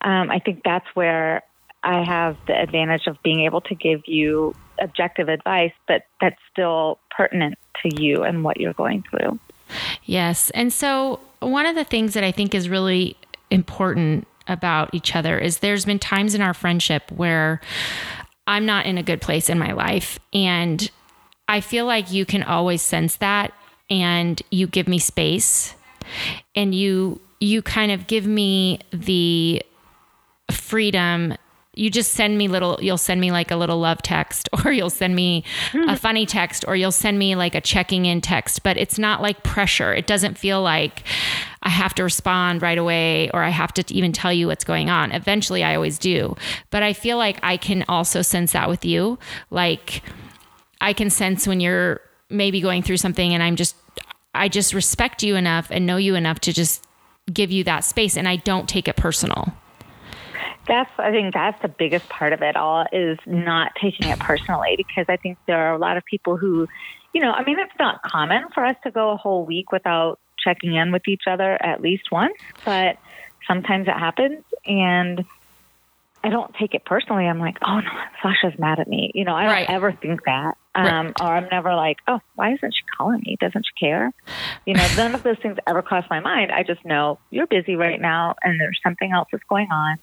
Um, 0.00 0.30
I 0.30 0.38
think 0.38 0.62
that's 0.64 0.86
where 0.94 1.42
I 1.82 2.02
have 2.02 2.36
the 2.46 2.58
advantage 2.58 3.06
of 3.06 3.22
being 3.22 3.40
able 3.40 3.60
to 3.62 3.74
give 3.74 4.02
you 4.06 4.54
objective 4.80 5.28
advice, 5.28 5.72
but 5.86 6.06
that's 6.20 6.40
still 6.50 6.98
pertinent 7.10 7.58
to 7.82 8.02
you 8.02 8.22
and 8.22 8.42
what 8.42 8.58
you're 8.58 8.72
going 8.72 9.04
through. 9.10 9.38
Yes. 10.04 10.50
And 10.50 10.72
so, 10.72 11.20
one 11.40 11.66
of 11.66 11.74
the 11.74 11.84
things 11.84 12.14
that 12.14 12.24
I 12.24 12.32
think 12.32 12.54
is 12.54 12.68
really 12.68 13.16
important 13.50 14.26
about 14.48 14.92
each 14.94 15.14
other 15.14 15.38
is 15.38 15.58
there's 15.58 15.84
been 15.84 15.98
times 15.98 16.34
in 16.34 16.40
our 16.40 16.54
friendship 16.54 17.10
where 17.10 17.60
I'm 18.46 18.66
not 18.66 18.86
in 18.86 18.98
a 18.98 19.02
good 19.02 19.20
place 19.20 19.48
in 19.48 19.58
my 19.58 19.72
life. 19.72 20.18
And 20.32 20.90
I 21.48 21.60
feel 21.60 21.86
like 21.86 22.12
you 22.12 22.24
can 22.26 22.42
always 22.42 22.82
sense 22.82 23.16
that 23.16 23.52
and 23.90 24.40
you 24.50 24.66
give 24.66 24.88
me 24.88 24.98
space 24.98 25.74
and 26.54 26.74
you 26.74 27.20
you 27.40 27.60
kind 27.60 27.92
of 27.92 28.06
give 28.06 28.26
me 28.26 28.80
the 28.92 29.62
freedom. 30.50 31.34
You 31.74 31.90
just 31.90 32.12
send 32.12 32.38
me 32.38 32.48
little 32.48 32.78
you'll 32.80 32.98
send 32.98 33.20
me 33.20 33.30
like 33.30 33.50
a 33.50 33.56
little 33.56 33.78
love 33.78 34.00
text 34.00 34.48
or 34.64 34.72
you'll 34.72 34.90
send 34.90 35.14
me 35.14 35.44
a 35.74 35.78
hmm. 35.78 35.94
funny 35.94 36.24
text 36.24 36.64
or 36.66 36.76
you'll 36.76 36.92
send 36.92 37.18
me 37.18 37.34
like 37.36 37.54
a 37.54 37.60
checking 37.60 38.06
in 38.06 38.20
text 38.20 38.62
but 38.62 38.76
it's 38.76 38.98
not 38.98 39.20
like 39.20 39.42
pressure. 39.42 39.92
It 39.92 40.06
doesn't 40.06 40.38
feel 40.38 40.62
like 40.62 41.02
i 41.64 41.68
have 41.68 41.94
to 41.94 42.02
respond 42.02 42.62
right 42.62 42.78
away 42.78 43.30
or 43.32 43.42
i 43.42 43.48
have 43.48 43.72
to 43.72 43.84
even 43.94 44.12
tell 44.12 44.32
you 44.32 44.46
what's 44.46 44.64
going 44.64 44.90
on. 44.90 45.12
Eventually 45.12 45.64
i 45.64 45.74
always 45.74 45.98
do. 45.98 46.36
But 46.70 46.82
i 46.82 46.92
feel 46.92 47.16
like 47.16 47.38
i 47.42 47.56
can 47.56 47.84
also 47.88 48.22
sense 48.22 48.52
that 48.52 48.68
with 48.68 48.84
you. 48.84 49.18
Like 49.50 50.02
i 50.80 50.92
can 50.92 51.10
sense 51.10 51.46
when 51.46 51.60
you're 51.60 52.00
maybe 52.30 52.60
going 52.60 52.82
through 52.82 52.96
something 52.96 53.34
and 53.34 53.42
i'm 53.42 53.56
just 53.56 53.76
i 54.34 54.48
just 54.48 54.74
respect 54.74 55.22
you 55.22 55.36
enough 55.36 55.68
and 55.70 55.86
know 55.86 55.96
you 55.96 56.14
enough 56.14 56.40
to 56.40 56.52
just 56.52 56.86
give 57.32 57.50
you 57.50 57.64
that 57.64 57.84
space 57.84 58.16
and 58.16 58.28
i 58.28 58.36
don't 58.36 58.68
take 58.68 58.88
it 58.88 58.96
personal. 58.96 59.52
That's 60.66 60.90
I 60.98 61.10
think 61.10 61.34
that's 61.34 61.60
the 61.60 61.68
biggest 61.68 62.08
part 62.08 62.32
of 62.32 62.42
it 62.42 62.56
all 62.56 62.86
is 62.92 63.18
not 63.26 63.72
taking 63.80 64.08
it 64.08 64.18
personally 64.18 64.74
because 64.76 65.06
I 65.08 65.16
think 65.16 65.38
there 65.46 65.58
are 65.58 65.74
a 65.74 65.78
lot 65.78 65.96
of 65.96 66.04
people 66.04 66.36
who, 66.36 66.66
you 67.12 67.20
know, 67.20 67.32
I 67.32 67.44
mean 67.44 67.58
it's 67.58 67.72
not 67.78 68.02
common 68.02 68.44
for 68.54 68.64
us 68.64 68.76
to 68.84 68.90
go 68.90 69.10
a 69.10 69.16
whole 69.16 69.44
week 69.44 69.72
without 69.72 70.18
checking 70.44 70.74
in 70.74 70.92
with 70.92 71.08
each 71.08 71.22
other 71.26 71.60
at 71.62 71.80
least 71.80 72.12
once, 72.12 72.36
but 72.64 72.98
sometimes 73.46 73.88
it 73.88 73.94
happens 73.94 74.44
and 74.66 75.24
I 76.22 76.30
don't 76.30 76.54
take 76.54 76.74
it 76.74 76.86
personally. 76.86 77.26
I'm 77.26 77.38
like, 77.38 77.58
oh 77.62 77.80
no, 77.80 77.90
Sasha's 78.22 78.58
mad 78.58 78.80
at 78.80 78.88
me. 78.88 79.10
You 79.14 79.24
know, 79.24 79.34
I 79.34 79.44
don't 79.44 79.70
ever 79.70 79.92
think 79.92 80.24
that. 80.24 80.56
Um, 80.74 80.86
right. 80.86 81.20
Or 81.20 81.26
I'm 81.26 81.48
never 81.50 81.74
like, 81.74 81.98
oh, 82.08 82.20
why 82.34 82.54
isn't 82.54 82.74
she 82.74 82.82
calling 82.96 83.22
me? 83.26 83.36
Doesn't 83.38 83.66
she 83.66 83.86
care? 83.86 84.10
You 84.64 84.74
know, 84.74 84.86
none 84.96 85.14
of 85.14 85.22
those 85.22 85.38
things 85.38 85.58
ever 85.66 85.82
cross 85.82 86.06
my 86.08 86.20
mind. 86.20 86.50
I 86.50 86.62
just 86.62 86.82
know 86.84 87.18
you're 87.30 87.46
busy 87.46 87.76
right 87.76 88.00
now 88.00 88.36
and 88.42 88.58
there's 88.58 88.80
something 88.82 89.12
else 89.12 89.28
that's 89.30 89.44
going 89.44 89.70
on 89.70 89.98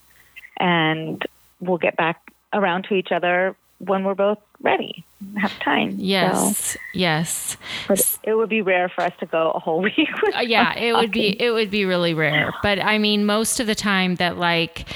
and 0.58 1.22
we'll 1.60 1.78
get 1.78 1.96
back 1.96 2.20
around 2.52 2.84
to 2.84 2.94
each 2.94 3.10
other 3.10 3.56
when 3.86 4.04
we're 4.04 4.14
both 4.14 4.38
ready, 4.60 5.04
have 5.36 5.56
time. 5.60 5.94
Yes, 5.98 6.56
so, 6.72 6.78
yes. 6.94 7.56
But 7.88 8.18
it 8.22 8.34
would 8.34 8.48
be 8.48 8.62
rare 8.62 8.88
for 8.88 9.02
us 9.02 9.12
to 9.20 9.26
go 9.26 9.50
a 9.50 9.58
whole 9.58 9.82
week. 9.82 10.08
Uh, 10.34 10.40
yeah, 10.40 10.74
it 10.74 10.94
would 10.94 11.10
be. 11.10 11.40
It 11.40 11.50
would 11.50 11.70
be 11.70 11.84
really 11.84 12.14
rare. 12.14 12.52
But 12.62 12.82
I 12.82 12.98
mean, 12.98 13.26
most 13.26 13.60
of 13.60 13.66
the 13.66 13.74
time 13.74 14.16
that 14.16 14.38
like. 14.38 14.86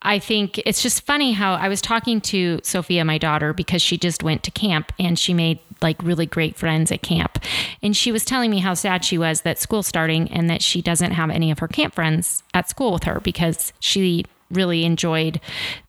I 0.00 0.20
think 0.20 0.58
it's 0.58 0.80
just 0.80 1.04
funny 1.04 1.32
how 1.32 1.54
I 1.54 1.66
was 1.68 1.80
talking 1.80 2.20
to 2.20 2.60
Sophia, 2.62 3.04
my 3.04 3.18
daughter, 3.18 3.52
because 3.52 3.82
she 3.82 3.98
just 3.98 4.22
went 4.22 4.44
to 4.44 4.52
camp 4.52 4.92
and 4.96 5.18
she 5.18 5.34
made 5.34 5.58
like 5.82 6.00
really 6.04 6.24
great 6.24 6.56
friends 6.56 6.92
at 6.92 7.02
camp. 7.02 7.42
And 7.82 7.96
she 7.96 8.12
was 8.12 8.24
telling 8.24 8.48
me 8.48 8.60
how 8.60 8.74
sad 8.74 9.04
she 9.04 9.18
was 9.18 9.40
that 9.40 9.58
school 9.58 9.82
starting 9.82 10.30
and 10.30 10.48
that 10.48 10.62
she 10.62 10.82
doesn't 10.82 11.10
have 11.10 11.30
any 11.30 11.50
of 11.50 11.58
her 11.58 11.66
camp 11.66 11.96
friends 11.96 12.44
at 12.54 12.70
school 12.70 12.92
with 12.92 13.02
her 13.04 13.18
because 13.18 13.72
she 13.80 14.24
really 14.50 14.84
enjoyed 14.84 15.40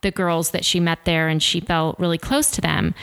the 0.02 0.12
girls 0.12 0.52
that 0.52 0.66
she 0.66 0.80
met 0.80 1.06
there 1.06 1.28
and 1.28 1.42
she 1.42 1.60
felt 1.60 2.00
really 2.00 2.18
close 2.18 2.52
to 2.52 2.62
them. 2.62 2.94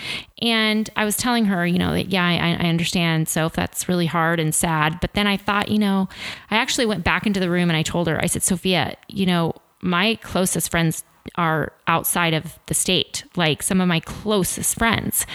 And 0.43 0.89
I 0.97 1.05
was 1.05 1.17
telling 1.17 1.47
her, 1.47 1.67
you 1.67 1.79
know, 1.79 1.93
that, 1.93 2.09
yeah, 2.09 2.25
I, 2.25 2.65
I 2.65 2.69
understand. 2.69 3.29
So 3.29 3.47
if 3.47 3.55
that's 3.55 3.89
really 3.89 4.07
hard 4.07 4.39
and 4.39 4.55
sad. 4.55 5.01
But 5.01 5.15
then 5.15 5.27
I 5.27 5.37
thought, 5.37 5.71
you 5.71 5.79
know, 5.79 6.09
I 6.51 6.57
actually 6.57 6.87
went 6.87 7.05
back 7.05 7.27
into 7.27 7.41
the 7.41 7.51
room 7.51 7.71
and 7.71 7.77
I 7.77 7.83
told 7.83 8.09
her, 8.09 8.23
I 8.23 8.27
said, 8.27 8.43
Sophia, 8.43 8.97
you 9.09 9.27
know, 9.27 9.55
my 9.81 10.17
closest 10.17 10.71
friends 10.71 11.05
are 11.35 11.73
outside 11.87 12.35
of 12.35 12.59
the 12.67 12.75
state, 12.75 13.25
like 13.35 13.63
some 13.63 13.81
of 13.81 13.89
my 13.89 14.01
closest 14.01 14.79
friends 14.79 15.27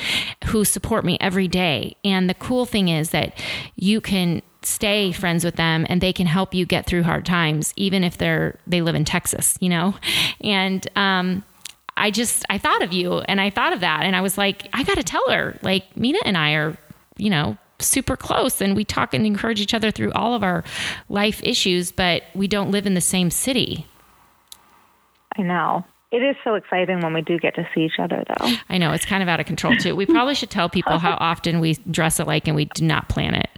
who 0.46 0.63
support 0.63 1.04
me 1.04 1.18
every 1.20 1.48
day. 1.48 1.96
And 2.04 2.30
the 2.30 2.34
cool 2.34 2.66
thing 2.66 2.88
is 2.88 3.10
that 3.10 3.38
you 3.75 4.01
can 4.01 4.42
stay 4.63 5.12
friends 5.12 5.44
with 5.44 5.56
them 5.56 5.86
and 5.89 6.01
they 6.01 6.13
can 6.13 6.27
help 6.27 6.53
you 6.53 6.65
get 6.65 6.86
through 6.86 7.03
hard 7.03 7.25
times 7.25 7.74
even 7.75 8.03
if 8.03 8.18
they're 8.18 8.60
they 8.68 8.82
live 8.82 8.96
in 8.96 9.06
Texas, 9.06 9.58
you 9.60 9.70
know. 9.70 9.96
And 10.41 10.88
um 10.96 11.44
I 11.98 12.12
just 12.12 12.46
I 12.50 12.58
thought 12.58 12.82
of 12.82 12.94
you 12.94 13.20
and 13.20 13.41
I 13.41 13.50
thought 13.50 13.74
of 13.74 13.80
that 13.82 14.03
and 14.03 14.15
I 14.15 14.22
was 14.22 14.38
like 14.38 14.68
I 14.74 14.84
got 14.84 14.96
to 14.98 15.03
tell 15.03 15.27
her 15.30 15.58
like 15.62 15.96
Mina 15.98 16.20
and 16.25 16.38
I 16.38 16.53
are, 16.53 16.77
you 17.18 17.30
know, 17.30 17.58
super 17.80 18.15
close 18.15 18.62
and 18.62 18.75
we 18.75 18.86
talk 18.86 19.13
and 19.13 19.25
encourage 19.25 19.60
each 19.60 19.74
other 19.74 19.91
through 19.91 20.12
all 20.13 20.34
of 20.34 20.44
our 20.44 20.63
life 21.10 21.41
issues, 21.44 21.91
but 21.91 22.24
we 22.34 22.48
don't 22.48 22.72
live 22.72 22.86
in 22.86 22.94
the 22.94 23.01
same 23.01 23.32
city. 23.32 23.86
I 25.38 25.41
know. 25.41 25.86
It 26.12 26.18
is 26.18 26.36
so 26.44 26.56
exciting 26.56 27.00
when 27.00 27.13
we 27.13 27.22
do 27.22 27.39
get 27.39 27.56
to 27.56 27.65
see 27.74 27.82
each 27.82 27.98
other, 27.98 28.22
though. 28.27 28.51
I 28.70 28.77
know 28.77 28.91
it's 28.91 29.06
kind 29.06 29.24
of 29.24 29.30
out 29.30 29.39
of 29.39 29.46
control 29.46 29.77
too. 29.77 29.96
We 29.96 30.06
probably 30.06 30.36
should 30.36 30.50
tell 30.50 30.68
people 30.68 30.98
how 30.98 31.15
often 31.22 31.62
we 31.62 31.75
dress 31.89 32.20
alike 32.20 32.48
and 32.48 32.56
we 32.56 32.65
do 32.65 32.84
not 32.84 33.08
plan 33.08 33.34
it, 33.34 33.50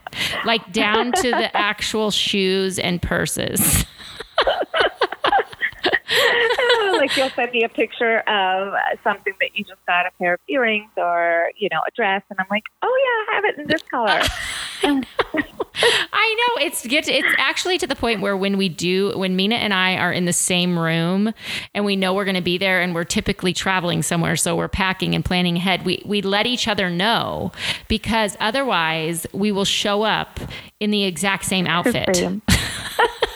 like 0.46 0.72
down 0.72 1.12
to 1.14 1.32
the 1.32 1.58
actual 1.58 2.12
shoes 2.12 2.78
and 2.78 3.02
purses. 3.02 3.86
like 7.04 7.18
you'll 7.18 7.30
send 7.32 7.52
me 7.52 7.64
a 7.64 7.70
picture 7.70 8.20
of 8.20 8.74
something 9.04 9.34
that 9.42 9.50
you 9.56 9.66
just 9.66 9.86
got 9.86 10.06
a 10.06 10.12
pair 10.18 10.36
of 10.36 10.40
earrings 10.48 10.90
or 10.96 11.52
you 11.58 11.68
know 11.70 11.82
a 11.86 11.92
dress 11.96 12.24
and 12.30 12.40
i'm 12.40 12.46
like 12.50 12.64
oh 12.82 13.02
yeah 13.04 13.34
i 13.34 13.36
have 13.36 13.46
it 13.46 13.60
in 13.60 13.68
this 13.68 13.82
color. 13.84 14.22
I 16.14 16.36
know. 16.38 16.66
It's 16.66 16.86
get 16.86 17.08
it's 17.08 17.36
actually 17.38 17.78
to 17.80 17.88
the 17.88 17.96
point 17.96 18.22
where 18.22 18.38
when 18.38 18.58
we 18.58 18.70
do 18.70 19.18
when 19.18 19.36
Mina 19.36 19.56
and 19.56 19.74
I 19.74 19.96
are 19.96 20.12
in 20.12 20.26
the 20.26 20.34
same 20.34 20.78
room 20.78 21.34
and 21.74 21.84
we 21.84 21.96
know 21.96 22.14
we're 22.14 22.26
going 22.26 22.36
to 22.36 22.42
be 22.42 22.58
there 22.58 22.82
and 22.82 22.94
we're 22.94 23.04
typically 23.04 23.54
traveling 23.54 24.04
somewhere 24.04 24.36
so 24.36 24.56
we're 24.56 24.68
packing 24.68 25.16
and 25.16 25.26
planning 25.26 25.58
ahead 25.58 25.84
we 25.84 26.02
we 26.06 26.22
let 26.22 26.46
each 26.46 26.68
other 26.68 26.90
know 26.90 27.52
because 27.88 28.38
otherwise 28.40 29.26
we 29.34 29.52
will 29.52 29.66
show 29.66 30.04
up 30.04 30.40
in 30.80 30.92
the 30.92 31.06
exact 31.06 31.46
same 31.46 31.66
outfit. 31.66 32.42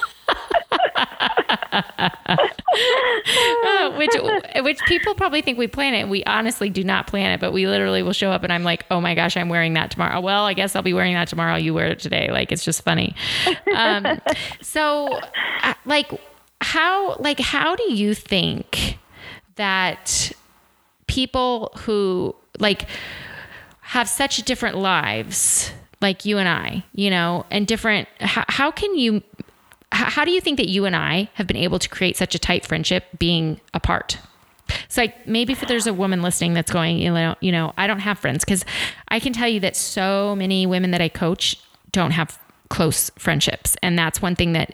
which 3.97 4.11
which 4.63 4.79
people 4.85 5.15
probably 5.15 5.41
think 5.41 5.57
we 5.57 5.67
plan 5.67 5.93
it. 5.93 6.07
We 6.07 6.23
honestly 6.25 6.69
do 6.69 6.83
not 6.83 7.07
plan 7.07 7.31
it, 7.31 7.39
but 7.39 7.51
we 7.51 7.67
literally 7.67 8.03
will 8.03 8.13
show 8.13 8.31
up 8.31 8.43
and 8.43 8.51
I'm 8.51 8.63
like, 8.63 8.85
oh 8.91 9.01
my 9.01 9.15
gosh, 9.15 9.37
I'm 9.37 9.49
wearing 9.49 9.73
that 9.73 9.91
tomorrow. 9.91 10.19
Well, 10.19 10.45
I 10.45 10.53
guess 10.53 10.75
I'll 10.75 10.81
be 10.81 10.93
wearing 10.93 11.13
that 11.13 11.27
tomorrow. 11.27 11.55
You 11.55 11.73
wear 11.73 11.87
it 11.87 11.99
today. 11.99 12.29
Like 12.31 12.51
it's 12.51 12.63
just 12.63 12.83
funny. 12.83 13.15
Um, 13.75 14.19
so, 14.61 15.19
uh, 15.63 15.73
like, 15.85 16.11
how 16.61 17.15
like 17.17 17.39
how 17.39 17.75
do 17.75 17.93
you 17.93 18.13
think 18.13 18.97
that 19.55 20.31
people 21.07 21.71
who 21.77 22.35
like 22.59 22.87
have 23.81 24.09
such 24.09 24.37
different 24.43 24.77
lives 24.77 25.71
like 26.01 26.25
you 26.25 26.37
and 26.37 26.47
I, 26.47 26.83
you 26.93 27.09
know, 27.09 27.45
and 27.49 27.65
different 27.65 28.07
how, 28.19 28.45
how 28.47 28.71
can 28.71 28.95
you 28.95 29.23
how 29.91 30.25
do 30.25 30.31
you 30.31 30.41
think 30.41 30.57
that 30.57 30.67
you 30.67 30.85
and 30.85 30.95
I 30.95 31.29
have 31.35 31.47
been 31.47 31.57
able 31.57 31.79
to 31.79 31.89
create 31.89 32.17
such 32.17 32.35
a 32.35 32.39
tight 32.39 32.65
friendship 32.65 33.05
being 33.17 33.59
apart? 33.73 34.17
So 34.89 35.01
like 35.01 35.25
maybe 35.25 35.53
if 35.53 35.61
there's 35.61 35.87
a 35.87 35.93
woman 35.93 36.21
listening 36.21 36.53
that's 36.53 36.71
going, 36.71 36.99
you 36.99 37.11
know, 37.11 37.35
you 37.39 37.51
know, 37.51 37.73
I 37.77 37.87
don't 37.87 37.99
have 37.99 38.19
friends 38.19 38.43
because 38.43 38.65
I 39.07 39.19
can 39.19 39.33
tell 39.33 39.47
you 39.47 39.59
that 39.61 39.75
so 39.75 40.35
many 40.35 40.65
women 40.65 40.91
that 40.91 41.01
I 41.01 41.09
coach 41.09 41.57
don't 41.91 42.11
have 42.11 42.37
close 42.69 43.09
friendships, 43.17 43.77
and 43.81 43.97
that's 43.97 44.21
one 44.21 44.35
thing 44.35 44.51
that 44.53 44.73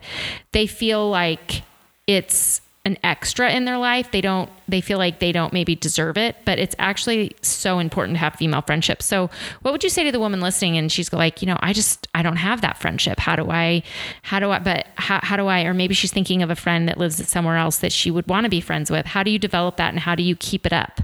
they 0.51 0.65
feel 0.65 1.09
like 1.09 1.61
it's 2.07 2.59
an 2.85 2.97
extra 3.01 3.49
in 3.49 3.63
their 3.63 3.77
life. 3.77 4.11
They 4.11 4.19
don't 4.19 4.49
they 4.67 4.81
feel 4.81 4.97
like 4.97 5.19
they 5.19 5.31
don't 5.31 5.53
maybe 5.53 5.73
deserve 5.73 6.17
it, 6.17 6.35
but 6.43 6.59
it's 6.59 6.75
actually 6.79 7.33
so 7.41 7.79
important 7.79 8.15
to 8.15 8.19
have 8.19 8.35
female 8.35 8.61
friendships. 8.61 9.05
So, 9.05 9.29
what 9.61 9.71
would 9.71 9.83
you 9.83 9.89
say 9.89 10.03
to 10.03 10.11
the 10.11 10.19
woman 10.19 10.41
listening 10.41 10.77
and 10.77 10.91
she's 10.91 11.11
like, 11.13 11.41
you 11.41 11.47
know, 11.47 11.57
I 11.61 11.71
just 11.71 12.07
I 12.13 12.21
don't 12.21 12.35
have 12.35 12.59
that 12.61 12.77
friendship. 12.77 13.19
How 13.19 13.37
do 13.37 13.49
I 13.49 13.83
how 14.23 14.39
do 14.39 14.51
I 14.51 14.59
but 14.59 14.87
how 14.95 15.21
how 15.23 15.37
do 15.37 15.47
I 15.47 15.63
or 15.63 15.73
maybe 15.73 15.93
she's 15.93 16.11
thinking 16.11 16.43
of 16.43 16.49
a 16.49 16.55
friend 16.55 16.89
that 16.89 16.97
lives 16.97 17.25
somewhere 17.29 17.55
else 17.55 17.77
that 17.77 17.93
she 17.93 18.11
would 18.11 18.27
want 18.27 18.43
to 18.43 18.49
be 18.49 18.59
friends 18.59 18.91
with. 18.91 19.05
How 19.05 19.23
do 19.23 19.31
you 19.31 19.39
develop 19.39 19.77
that 19.77 19.89
and 19.89 19.99
how 19.99 20.15
do 20.15 20.23
you 20.23 20.35
keep 20.35 20.65
it 20.65 20.73
up? 20.73 20.99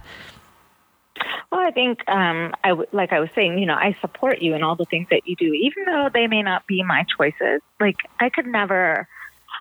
Well, 1.52 1.62
I 1.62 1.72
think, 1.72 2.08
um, 2.08 2.54
I 2.64 2.70
w- 2.70 2.88
like 2.92 3.12
I 3.12 3.20
was 3.20 3.30
saying, 3.34 3.58
you 3.58 3.66
know, 3.66 3.74
I 3.74 3.98
support 4.02 4.40
you 4.40 4.54
in 4.54 4.62
all 4.62 4.76
the 4.76 4.86
things 4.86 5.08
that 5.10 5.22
you 5.26 5.36
do, 5.36 5.52
even 5.52 5.86
though 5.86 6.08
they 6.14 6.28
may 6.28 6.44
not 6.44 6.68
be 6.68 6.84
my 6.84 7.06
choices. 7.18 7.62
Like, 7.80 7.98
I 8.20 8.30
could 8.30 8.46
never 8.46 9.08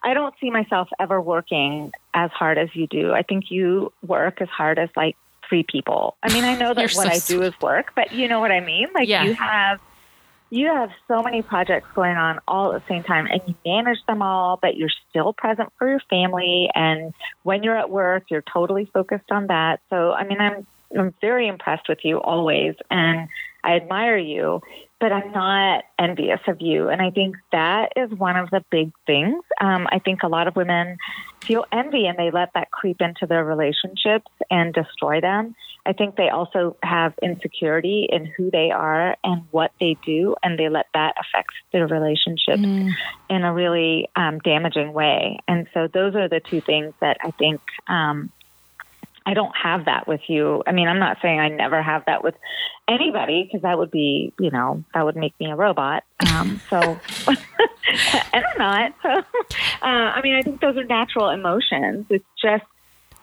I 0.02 0.14
don't 0.14 0.35
see 0.40 0.50
myself 0.50 0.88
ever 0.99 1.21
working 1.21 1.93
as 2.14 2.31
hard 2.31 2.59
as 2.59 2.69
you 2.75 2.87
do. 2.87 3.12
I 3.12 3.23
think 3.23 3.50
you 3.50 3.93
work 4.07 4.40
as 4.40 4.49
hard 4.49 4.78
as 4.78 4.88
like 4.97 5.17
three 5.49 5.64
people. 5.64 6.17
I 6.23 6.33
mean, 6.33 6.45
I 6.45 6.57
know 6.57 6.75
that 6.75 6.95
what 6.95 7.07
so 7.07 7.09
I 7.09 7.19
do 7.19 7.43
is 7.43 7.55
work, 7.61 7.93
but 7.95 8.12
you 8.12 8.28
know 8.28 8.40
what 8.40 8.52
I 8.52 8.61
mean? 8.61 8.88
Like 8.95 9.09
yeah. 9.09 9.25
you 9.25 9.35
have 9.35 9.81
you 10.50 10.67
have 10.67 10.90
so 11.09 11.23
many 11.23 11.43
projects 11.43 11.88
going 11.95 12.17
on 12.17 12.40
all 12.49 12.73
at 12.73 12.81
the 12.81 12.88
same 12.88 13.02
time 13.02 13.26
and 13.26 13.40
you 13.47 13.55
manage 13.67 13.99
them 14.07 14.23
all, 14.23 14.59
but 14.61 14.76
you're 14.76 14.88
still 15.11 15.35
present 15.35 15.71
for 15.78 15.88
your 15.88 16.00
family 16.09 16.71
and 16.75 17.12
when 17.43 17.62
you're 17.62 17.76
at 17.76 17.90
work, 17.90 18.25
you're 18.31 18.45
totally 18.50 18.87
focused 18.95 19.31
on 19.31 19.49
that. 19.49 19.81
So, 19.90 20.12
I 20.12 20.25
mean, 20.25 20.40
I'm 20.40 20.67
I'm 20.99 21.14
very 21.21 21.49
impressed 21.49 21.88
with 21.88 21.99
you 22.02 22.19
always 22.21 22.75
and 22.90 23.28
I 23.62 23.76
admire 23.76 24.17
you 24.17 24.62
but 25.00 25.12
I'm 25.12 25.31
not 25.33 25.85
envious 25.99 26.40
of 26.49 26.61
you. 26.61 26.88
And 26.88 27.00
I 27.00 27.11
think 27.11 27.37
that 27.52 27.93
is 27.97 28.11
one 28.11 28.37
of 28.37 28.50
the 28.50 28.64
big 28.71 28.90
things. 29.07 29.43
Um, 29.61 29.87
I 29.93 30.00
think 30.00 30.23
a 30.23 30.28
lot 30.28 30.49
of 30.49 30.57
women 30.57 30.97
feel 31.40 31.64
envy 31.73 32.07
and 32.07 32.19
they 32.19 32.31
let 32.31 32.50
that 32.55 32.71
creep 32.71 33.00
into 33.00 33.26
their 33.26 33.45
relationships 33.45 34.31
and 34.50 34.75
destroy 34.75 35.21
them. 35.21 35.55
I 35.87 35.93
think 35.95 36.17
they 36.17 36.28
also 36.28 36.76
have 36.83 37.14
insecurity 37.23 38.09
in 38.11 38.26
who 38.26 38.50
they 38.50 38.71
are 38.71 39.17
and 39.25 39.43
what 39.52 39.71
they 39.81 39.97
do, 40.05 40.37
and 40.43 40.59
they 40.59 40.69
let 40.69 40.87
that 40.93 41.14
affect 41.19 41.49
their 41.73 41.87
relationships 41.87 42.61
mm. 42.61 42.90
in 43.31 43.43
a 43.43 43.55
really 43.55 44.09
um, 44.14 44.38
damaging 44.40 44.93
way. 44.93 45.38
And 45.49 45.67
so, 45.73 45.88
those 45.93 46.14
are 46.14 46.28
the 46.28 46.40
two 46.40 46.61
things 46.61 46.93
that 47.00 47.17
I 47.25 47.31
think 47.31 47.62
um, 47.88 48.31
I 49.28 49.35
don't 49.35 49.54
have 49.62 49.85
that 49.85 50.08
with 50.08 50.23
you. 50.26 50.62
I 50.66 50.73
mean, 50.73 50.88
I'm 50.88 50.99
not 50.99 51.18
saying 51.20 51.38
I 51.38 51.49
never 51.49 51.82
have 51.82 52.02
that 52.06 52.25
with 52.25 52.35
anybody 52.88 53.44
because 53.44 53.61
that 53.61 53.76
would 53.76 53.90
be, 53.90 54.32
you 54.40 54.50
know, 54.50 54.82
that 54.94 55.04
would 55.04 55.16
make 55.16 55.38
me 55.38 55.50
a 55.50 55.54
robot. 55.54 56.04
Um, 56.32 56.62
so, 56.70 56.78
and 57.28 58.44
I'm 58.47 58.58
not. 58.58 58.94
So, 59.02 59.11
uh, 59.11 59.85
I 59.85 60.23
mean, 60.23 60.35
I 60.35 60.40
think 60.40 60.62
those 60.62 60.78
are 60.78 60.85
natural 60.85 61.28
emotions. 61.28 62.06
It's 62.08 62.25
just, 62.42 62.64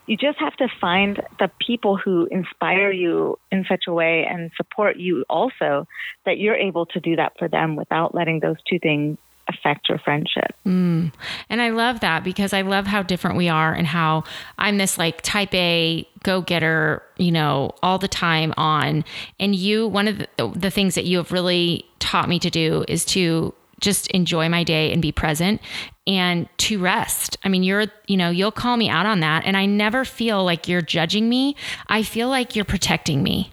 you 0.06 0.16
just 0.16 0.38
have 0.38 0.56
to 0.58 0.68
find 0.80 1.24
the 1.40 1.50
people 1.66 1.98
who 1.98 2.28
inspire 2.30 2.92
you 2.92 3.40
in 3.52 3.66
such 3.68 3.86
a 3.88 3.92
way 3.92 4.28
and 4.30 4.52
support 4.56 4.98
you 4.98 5.26
also 5.28 5.88
that 6.28 6.38
you're 6.38 6.56
able 6.56 6.86
to 6.86 7.00
do 7.00 7.16
that 7.16 7.34
for 7.40 7.48
them 7.48 7.76
without 7.76 8.14
letting 8.14 8.42
those 8.42 8.58
two 8.70 8.78
things 8.78 9.18
affect 9.48 9.90
your 9.90 9.98
friendship. 10.00 10.56
Mm. 10.66 11.14
And 11.50 11.62
I 11.62 11.70
love 11.70 12.00
that 12.00 12.24
because 12.24 12.54
I 12.54 12.62
love 12.62 12.88
how 12.88 13.04
different 13.04 13.38
we 13.38 13.50
are 13.50 13.74
and 13.74 13.88
how 13.88 14.24
I'm 14.58 14.78
this 14.78 14.98
like 14.98 15.22
type 15.22 15.54
A 15.54 16.08
go 16.24 16.42
getter, 16.42 17.04
you 17.18 17.32
know, 17.32 17.72
all 17.84 17.98
the 18.00 18.08
time 18.08 18.54
on. 18.58 19.06
And 19.40 19.56
you, 19.56 19.88
one 19.88 20.08
of 20.08 20.18
the, 20.18 20.28
the 20.56 20.72
things 20.72 20.96
that 20.96 21.06
you 21.06 21.18
have 21.18 21.32
really 21.32 21.86
taught 22.00 22.28
me 22.28 22.40
to 22.40 22.50
do 22.50 22.86
is 22.88 23.06
to 23.06 23.54
just 23.80 24.08
enjoy 24.12 24.50
my 24.50 24.64
day 24.64 24.92
and 24.92 25.02
be 25.02 25.12
present 25.12 25.62
and 26.08 26.48
to 26.58 26.80
rest. 26.80 27.38
I 27.44 27.50
mean, 27.50 27.64
you're, 27.64 27.86
you 28.08 28.18
know, 28.18 28.30
you'll 28.30 28.52
call 28.52 28.78
me 28.78 28.90
out 28.90 29.06
on 29.06 29.20
that. 29.20 29.44
And 29.46 29.58
I 29.58 29.66
never 29.66 30.06
feel 30.06 30.44
like 30.44 30.68
you're 30.68 30.82
judging 30.82 31.30
me. 31.30 31.56
I 31.88 32.04
feel 32.04 32.30
like 32.30 32.56
you're 32.56 32.66
protecting 32.66 33.22
me. 33.22 33.52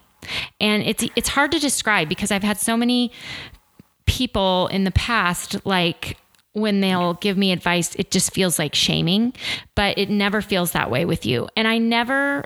And 0.60 0.84
it's 0.84 1.04
it's 1.16 1.30
hard 1.30 1.50
to 1.50 1.58
describe 1.58 2.08
because 2.08 2.30
I've 2.30 2.44
had 2.44 2.56
so 2.56 2.76
many 2.76 3.10
people 4.06 4.68
in 4.68 4.84
the 4.84 4.90
past, 4.90 5.64
like 5.66 6.16
when 6.52 6.80
they'll 6.80 7.14
give 7.14 7.36
me 7.36 7.52
advice, 7.52 7.94
it 7.96 8.10
just 8.10 8.32
feels 8.32 8.58
like 8.58 8.74
shaming, 8.74 9.32
but 9.74 9.96
it 9.98 10.10
never 10.10 10.42
feels 10.42 10.72
that 10.72 10.90
way 10.90 11.04
with 11.04 11.24
you. 11.24 11.48
And 11.56 11.66
I 11.66 11.78
never, 11.78 12.44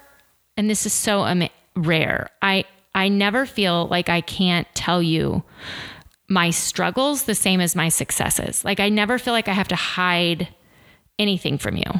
and 0.56 0.70
this 0.70 0.86
is 0.86 0.92
so 0.92 1.24
am- 1.24 1.48
rare, 1.74 2.30
I, 2.40 2.64
I 2.94 3.08
never 3.08 3.46
feel 3.46 3.88
like 3.88 4.08
I 4.08 4.20
can't 4.20 4.66
tell 4.74 5.02
you 5.02 5.42
my 6.28 6.50
struggles 6.50 7.24
the 7.24 7.34
same 7.34 7.60
as 7.60 7.76
my 7.76 7.88
successes. 7.88 8.64
Like 8.64 8.80
I 8.80 8.88
never 8.88 9.18
feel 9.18 9.32
like 9.32 9.48
I 9.48 9.52
have 9.52 9.68
to 9.68 9.76
hide 9.76 10.48
anything 11.18 11.58
from 11.58 11.76
you. 11.76 11.90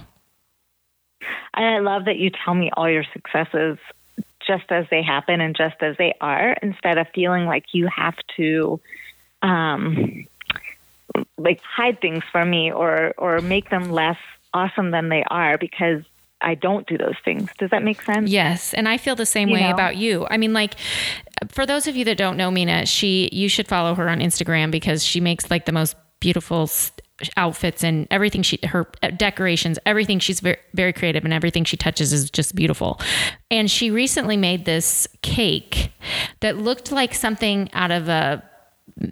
And 1.55 1.65
I 1.65 1.79
love 1.79 2.05
that 2.05 2.19
you 2.19 2.31
tell 2.45 2.55
me 2.55 2.71
all 2.77 2.89
your 2.89 3.05
successes 3.13 3.79
just 4.47 4.71
as 4.71 4.87
they 4.91 5.03
happen 5.03 5.41
and 5.41 5.57
just 5.57 5.77
as 5.81 5.97
they 5.99 6.15
are 6.21 6.57
instead 6.63 6.99
of 6.99 7.07
feeling 7.15 7.47
like 7.47 7.65
you 7.73 7.89
have 7.95 8.17
to 8.37 8.81
um, 9.43 10.27
like 11.39 11.61
hide 11.61 12.01
things 12.01 12.23
from 12.31 12.51
me 12.51 12.73
or 12.73 13.15
or 13.19 13.41
make 13.41 13.71
them 13.71 13.91
less 13.91 14.19
awesome 14.55 14.91
than 14.91 15.09
they 15.09 15.25
are 15.31 15.59
because 15.59 16.03
I 16.41 16.55
don't 16.55 16.87
do 16.87 16.99
those 16.99 17.17
things. 17.25 17.51
Does 17.59 17.71
that 17.71 17.83
make 17.83 18.03
sense? 18.03 18.31
Yes, 18.31 18.75
and 18.75 18.89
I 18.89 18.99
feel 18.99 19.17
the 19.17 19.27
same 19.27 19.49
you 19.49 19.55
way 19.55 19.63
know? 19.63 19.71
about 19.71 19.97
you. 19.97 20.27
I 20.31 20.37
mean, 20.37 20.53
like 20.53 20.75
for 21.49 21.67
those 21.67 21.87
of 21.87 21.97
you 21.97 22.05
that 22.07 22.17
don't 22.17 22.37
know 22.37 22.51
Mina, 22.51 22.87
she 22.87 23.29
you 23.33 23.49
should 23.49 23.69
follow 23.69 23.95
her 23.95 24.09
on 24.09 24.21
Instagram 24.21 24.71
because 24.71 25.05
she 25.05 25.21
makes 25.21 25.51
like 25.51 25.67
the 25.67 25.73
most 25.73 25.97
beautiful 26.21 26.69
outfits 27.37 27.83
and 27.83 28.07
everything 28.11 28.43
she 28.43 28.59
her 28.65 28.87
decorations 29.17 29.79
everything 29.87 30.19
she's 30.19 30.41
very 30.41 30.59
very 30.75 30.93
creative 30.93 31.25
and 31.25 31.33
everything 31.33 31.65
she 31.65 31.77
touches 31.77 32.13
is 32.13 32.31
just 32.31 32.55
beautiful 32.55 33.01
and 33.51 33.71
she 33.71 33.91
recently 33.91 34.37
made 34.37 34.67
this 34.67 35.09
cake 35.23 35.91
that 36.41 36.59
looked 36.59 36.93
like 36.93 37.15
something 37.15 37.71
out 37.73 37.91
of 37.91 38.09
a 38.09 38.43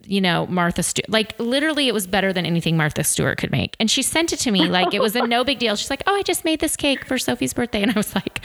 you 0.04 0.20
know, 0.20 0.46
Martha 0.46 0.82
Stewart. 0.82 1.08
Like 1.10 1.38
literally, 1.38 1.88
it 1.88 1.94
was 1.94 2.06
better 2.06 2.32
than 2.32 2.46
anything 2.46 2.76
Martha 2.76 3.04
Stewart 3.04 3.38
could 3.38 3.50
make. 3.50 3.76
And 3.78 3.90
she 3.90 4.02
sent 4.02 4.32
it 4.32 4.38
to 4.40 4.50
me 4.50 4.66
like 4.66 4.94
it 4.94 5.00
was 5.00 5.14
a 5.14 5.26
no 5.26 5.44
big 5.44 5.58
deal. 5.58 5.76
She's 5.76 5.90
like, 5.90 6.02
"Oh, 6.06 6.14
I 6.14 6.22
just 6.22 6.44
made 6.44 6.60
this 6.60 6.76
cake 6.76 7.04
for 7.04 7.18
Sophie's 7.18 7.52
birthday," 7.52 7.82
and 7.82 7.90
I 7.90 7.94
was 7.94 8.14
like, 8.14 8.40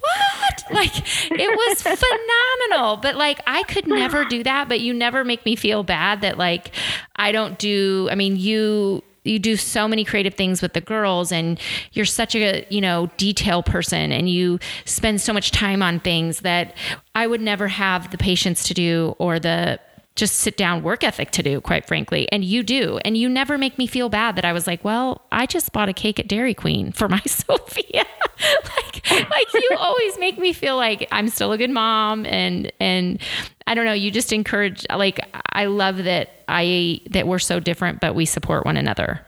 "What?" 0.00 0.64
Like 0.72 0.92
it 1.30 1.50
was 1.50 1.82
phenomenal. 1.82 2.96
But 2.96 3.16
like 3.16 3.40
I 3.46 3.62
could 3.64 3.86
never 3.86 4.24
do 4.24 4.42
that. 4.44 4.68
But 4.68 4.80
you 4.80 4.94
never 4.94 5.24
make 5.24 5.44
me 5.44 5.56
feel 5.56 5.82
bad 5.82 6.22
that 6.22 6.38
like 6.38 6.70
I 7.16 7.32
don't 7.32 7.58
do. 7.58 8.08
I 8.10 8.14
mean, 8.14 8.36
you 8.36 9.02
you 9.24 9.38
do 9.38 9.56
so 9.56 9.86
many 9.86 10.04
creative 10.04 10.34
things 10.34 10.62
with 10.62 10.72
the 10.72 10.80
girls 10.80 11.30
and 11.30 11.60
you're 11.92 12.06
such 12.06 12.34
a 12.34 12.66
you 12.70 12.80
know 12.80 13.10
detail 13.16 13.62
person 13.62 14.12
and 14.12 14.30
you 14.30 14.58
spend 14.84 15.20
so 15.20 15.32
much 15.32 15.50
time 15.50 15.82
on 15.82 16.00
things 16.00 16.40
that 16.40 16.74
i 17.14 17.26
would 17.26 17.40
never 17.40 17.68
have 17.68 18.10
the 18.12 18.18
patience 18.18 18.64
to 18.64 18.72
do 18.72 19.14
or 19.18 19.38
the 19.38 19.78
just 20.16 20.36
sit 20.36 20.56
down 20.56 20.82
work 20.82 21.02
ethic 21.02 21.30
to 21.32 21.42
do, 21.42 21.60
quite 21.60 21.86
frankly. 21.86 22.30
And 22.30 22.44
you 22.44 22.62
do. 22.62 22.98
And 23.04 23.16
you 23.16 23.28
never 23.28 23.56
make 23.56 23.78
me 23.78 23.86
feel 23.86 24.08
bad 24.08 24.36
that 24.36 24.44
I 24.44 24.52
was 24.52 24.66
like, 24.66 24.84
well, 24.84 25.22
I 25.32 25.46
just 25.46 25.72
bought 25.72 25.88
a 25.88 25.92
cake 25.92 26.18
at 26.18 26.28
Dairy 26.28 26.54
Queen 26.54 26.92
for 26.92 27.08
my 27.08 27.20
Sophia. 27.26 28.04
like, 28.76 29.10
like 29.10 29.54
you 29.54 29.70
always 29.78 30.18
make 30.18 30.38
me 30.38 30.52
feel 30.52 30.76
like 30.76 31.08
I'm 31.12 31.28
still 31.28 31.52
a 31.52 31.58
good 31.58 31.70
mom 31.70 32.26
and 32.26 32.72
and 32.80 33.20
I 33.66 33.74
don't 33.74 33.84
know, 33.84 33.92
you 33.92 34.10
just 34.10 34.32
encourage 34.32 34.86
like 34.90 35.20
I 35.52 35.66
love 35.66 36.04
that 36.04 36.30
I 36.48 37.00
that 37.10 37.26
we're 37.26 37.38
so 37.38 37.60
different 37.60 38.00
but 38.00 38.14
we 38.14 38.24
support 38.24 38.64
one 38.64 38.76
another. 38.76 39.26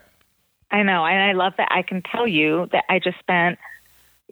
I 0.71 0.83
know. 0.83 1.05
And 1.05 1.23
I 1.23 1.33
love 1.33 1.53
that 1.59 1.69
I 1.71 1.83
can 1.83 2.03
tell 2.03 2.27
you 2.27 2.69
that 2.73 2.85
I 2.89 2.99
just 2.99 3.19
spent 3.19 3.59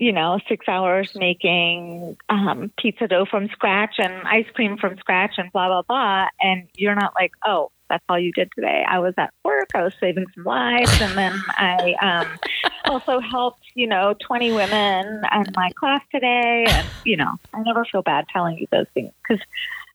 you 0.01 0.13
know, 0.13 0.41
six 0.49 0.67
hours 0.67 1.13
making 1.15 2.17
um, 2.31 2.73
pizza 2.79 3.07
dough 3.07 3.27
from 3.27 3.49
scratch 3.49 3.97
and 3.99 4.27
ice 4.27 4.47
cream 4.55 4.79
from 4.79 4.97
scratch 4.97 5.35
and 5.37 5.53
blah, 5.53 5.69
blah, 5.69 5.83
blah. 5.83 6.27
And 6.41 6.67
you're 6.75 6.95
not 6.95 7.13
like, 7.15 7.33
oh, 7.47 7.71
that's 7.91 8.03
all 8.09 8.19
you 8.19 8.33
did 8.33 8.51
today. 8.55 8.83
I 8.89 8.99
was 8.99 9.13
at 9.19 9.35
work, 9.45 9.69
I 9.75 9.83
was 9.83 9.93
saving 10.01 10.25
some 10.35 10.45
lives. 10.45 11.03
And 11.03 11.19
then 11.19 11.39
I 11.51 11.95
um, 12.01 12.39
also 12.87 13.21
helped, 13.21 13.61
you 13.75 13.87
know, 13.87 14.15
20 14.27 14.53
women 14.53 15.23
in 15.35 15.45
my 15.55 15.71
class 15.79 16.01
today. 16.11 16.65
And, 16.67 16.87
you 17.05 17.19
know, 17.19 17.35
I 17.53 17.61
never 17.61 17.85
feel 17.85 18.01
bad 18.01 18.25
telling 18.33 18.57
you 18.57 18.67
those 18.73 18.87
things 18.95 19.13
because 19.23 19.45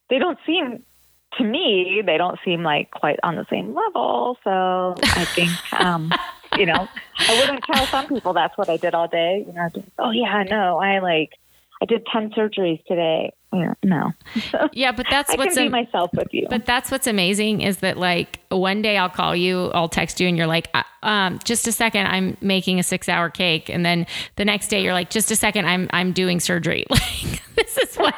they 0.08 0.20
don't 0.20 0.38
seem 0.46 0.84
to 1.38 1.44
me, 1.44 2.00
they 2.06 2.16
don't 2.16 2.38
seem 2.44 2.62
like 2.62 2.92
quite 2.92 3.18
on 3.24 3.34
the 3.34 3.44
same 3.50 3.74
level. 3.74 4.38
So 4.44 4.94
I 5.02 5.24
think, 5.24 5.50
um, 5.80 6.12
you 6.58 6.66
know, 6.66 6.88
I 7.18 7.40
wouldn't 7.40 7.64
tell 7.64 7.86
some 7.86 8.06
people 8.08 8.32
that's 8.32 8.56
what 8.56 8.68
I 8.68 8.76
did 8.76 8.94
all 8.94 9.08
day. 9.08 9.44
You 9.46 9.52
know, 9.52 9.68
just, 9.74 9.86
oh 9.98 10.10
yeah, 10.10 10.44
no, 10.48 10.78
I 10.78 10.98
like, 11.00 11.30
I 11.82 11.84
did 11.84 12.06
10 12.12 12.30
surgeries 12.30 12.82
today. 12.86 13.32
Yeah, 13.52 13.74
no. 13.82 14.12
yeah, 14.72 14.92
but 14.92 15.06
that's 15.08 15.30
I 15.30 15.36
what's 15.36 15.54
can 15.54 15.70
be 15.70 15.76
am- 15.76 15.84
myself 15.84 16.10
with 16.12 16.28
you. 16.32 16.46
But 16.50 16.66
that's 16.66 16.90
what's 16.90 17.06
amazing 17.06 17.60
is 17.60 17.78
that 17.78 17.96
like 17.96 18.40
one 18.50 18.82
day 18.82 18.96
I'll 18.98 19.08
call 19.08 19.36
you, 19.36 19.70
I'll 19.72 19.88
text 19.88 20.20
you, 20.20 20.28
and 20.28 20.36
you're 20.36 20.46
like, 20.46 20.68
uh, 20.74 20.82
um, 21.02 21.38
just 21.44 21.66
a 21.66 21.72
second, 21.72 22.06
I'm 22.06 22.36
making 22.40 22.80
a 22.80 22.82
six 22.82 23.08
hour 23.08 23.30
cake, 23.30 23.68
and 23.68 23.86
then 23.86 24.06
the 24.34 24.44
next 24.44 24.68
day 24.68 24.82
you're 24.82 24.92
like, 24.92 25.10
just 25.10 25.30
a 25.30 25.36
second, 25.36 25.66
I'm 25.66 25.88
I'm 25.92 26.12
doing 26.12 26.40
surgery. 26.40 26.84
Like 26.96 27.42
this 27.56 27.78
is 27.78 27.96
what. 27.96 28.14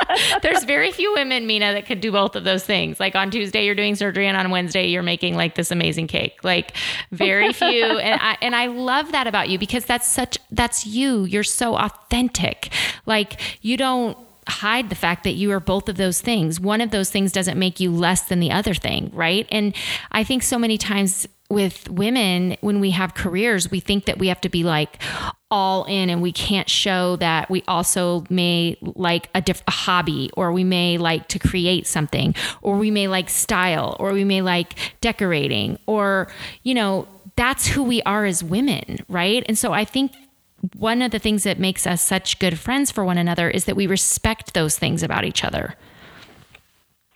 there's 0.42 0.64
very 0.64 0.92
few 0.92 1.14
women, 1.14 1.46
Mina, 1.46 1.72
that 1.72 1.86
could 1.86 2.02
do 2.02 2.12
both 2.12 2.36
of 2.36 2.44
those 2.44 2.62
things. 2.62 3.00
Like 3.00 3.14
on 3.14 3.30
Tuesday 3.30 3.64
you're 3.64 3.74
doing 3.74 3.94
surgery, 3.94 4.26
and 4.26 4.36
on 4.36 4.50
Wednesday 4.50 4.88
you're 4.88 5.02
making 5.02 5.34
like 5.34 5.54
this 5.54 5.70
amazing 5.70 6.08
cake. 6.08 6.44
Like 6.44 6.76
very 7.10 7.52
few, 7.54 7.84
and 7.84 8.20
I 8.20 8.36
and 8.42 8.54
I 8.54 8.66
love 8.66 9.12
that 9.12 9.26
about 9.26 9.48
you 9.48 9.58
because 9.58 9.86
that's 9.86 10.06
such 10.06 10.36
that's 10.50 10.84
you. 10.86 11.24
You're 11.24 11.44
so 11.44 11.76
authentic. 11.76 12.70
Like 13.06 13.40
you 13.64 13.76
don't 13.78 14.18
hide 14.48 14.90
the 14.90 14.94
fact 14.94 15.24
that 15.24 15.32
you 15.32 15.52
are 15.52 15.60
both 15.60 15.88
of 15.88 15.96
those 15.96 16.20
things. 16.20 16.58
One 16.58 16.80
of 16.80 16.90
those 16.90 17.10
things 17.10 17.32
doesn't 17.32 17.58
make 17.58 17.80
you 17.80 17.90
less 17.90 18.22
than 18.22 18.40
the 18.40 18.50
other 18.50 18.74
thing, 18.74 19.10
right? 19.14 19.46
And 19.50 19.74
I 20.10 20.24
think 20.24 20.42
so 20.42 20.58
many 20.58 20.78
times 20.78 21.26
with 21.52 21.88
women, 21.90 22.56
when 22.62 22.80
we 22.80 22.90
have 22.92 23.14
careers, 23.14 23.70
we 23.70 23.78
think 23.78 24.06
that 24.06 24.18
we 24.18 24.28
have 24.28 24.40
to 24.40 24.48
be 24.48 24.64
like 24.64 25.02
all 25.50 25.84
in 25.84 26.08
and 26.08 26.22
we 26.22 26.32
can't 26.32 26.68
show 26.68 27.16
that 27.16 27.50
we 27.50 27.62
also 27.68 28.24
may 28.30 28.76
like 28.80 29.28
a, 29.34 29.42
diff- 29.42 29.62
a 29.68 29.70
hobby 29.70 30.30
or 30.34 30.50
we 30.50 30.64
may 30.64 30.96
like 30.96 31.28
to 31.28 31.38
create 31.38 31.86
something 31.86 32.34
or 32.62 32.78
we 32.78 32.90
may 32.90 33.06
like 33.06 33.28
style 33.28 33.96
or 34.00 34.12
we 34.12 34.24
may 34.24 34.40
like 34.40 34.78
decorating 35.02 35.78
or, 35.86 36.32
you 36.62 36.72
know, 36.72 37.06
that's 37.36 37.66
who 37.66 37.82
we 37.82 38.00
are 38.02 38.24
as 38.24 38.42
women, 38.42 38.98
right? 39.08 39.44
And 39.46 39.58
so 39.58 39.72
I 39.74 39.84
think 39.84 40.12
one 40.76 41.02
of 41.02 41.10
the 41.10 41.18
things 41.18 41.44
that 41.44 41.58
makes 41.58 41.86
us 41.86 42.02
such 42.02 42.38
good 42.38 42.58
friends 42.58 42.90
for 42.90 43.04
one 43.04 43.18
another 43.18 43.50
is 43.50 43.64
that 43.64 43.76
we 43.76 43.86
respect 43.86 44.54
those 44.54 44.78
things 44.78 45.02
about 45.02 45.24
each 45.24 45.44
other. 45.44 45.74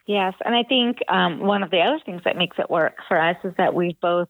Yes, 0.06 0.34
and 0.44 0.54
I 0.54 0.62
think 0.62 0.98
um, 1.08 1.40
one 1.40 1.62
of 1.62 1.70
the 1.70 1.80
other 1.80 1.98
things 2.04 2.22
that 2.24 2.36
makes 2.36 2.58
it 2.58 2.70
work 2.70 2.96
for 3.08 3.20
us 3.20 3.36
is 3.44 3.52
that 3.56 3.74
we've 3.74 4.00
both 4.00 4.28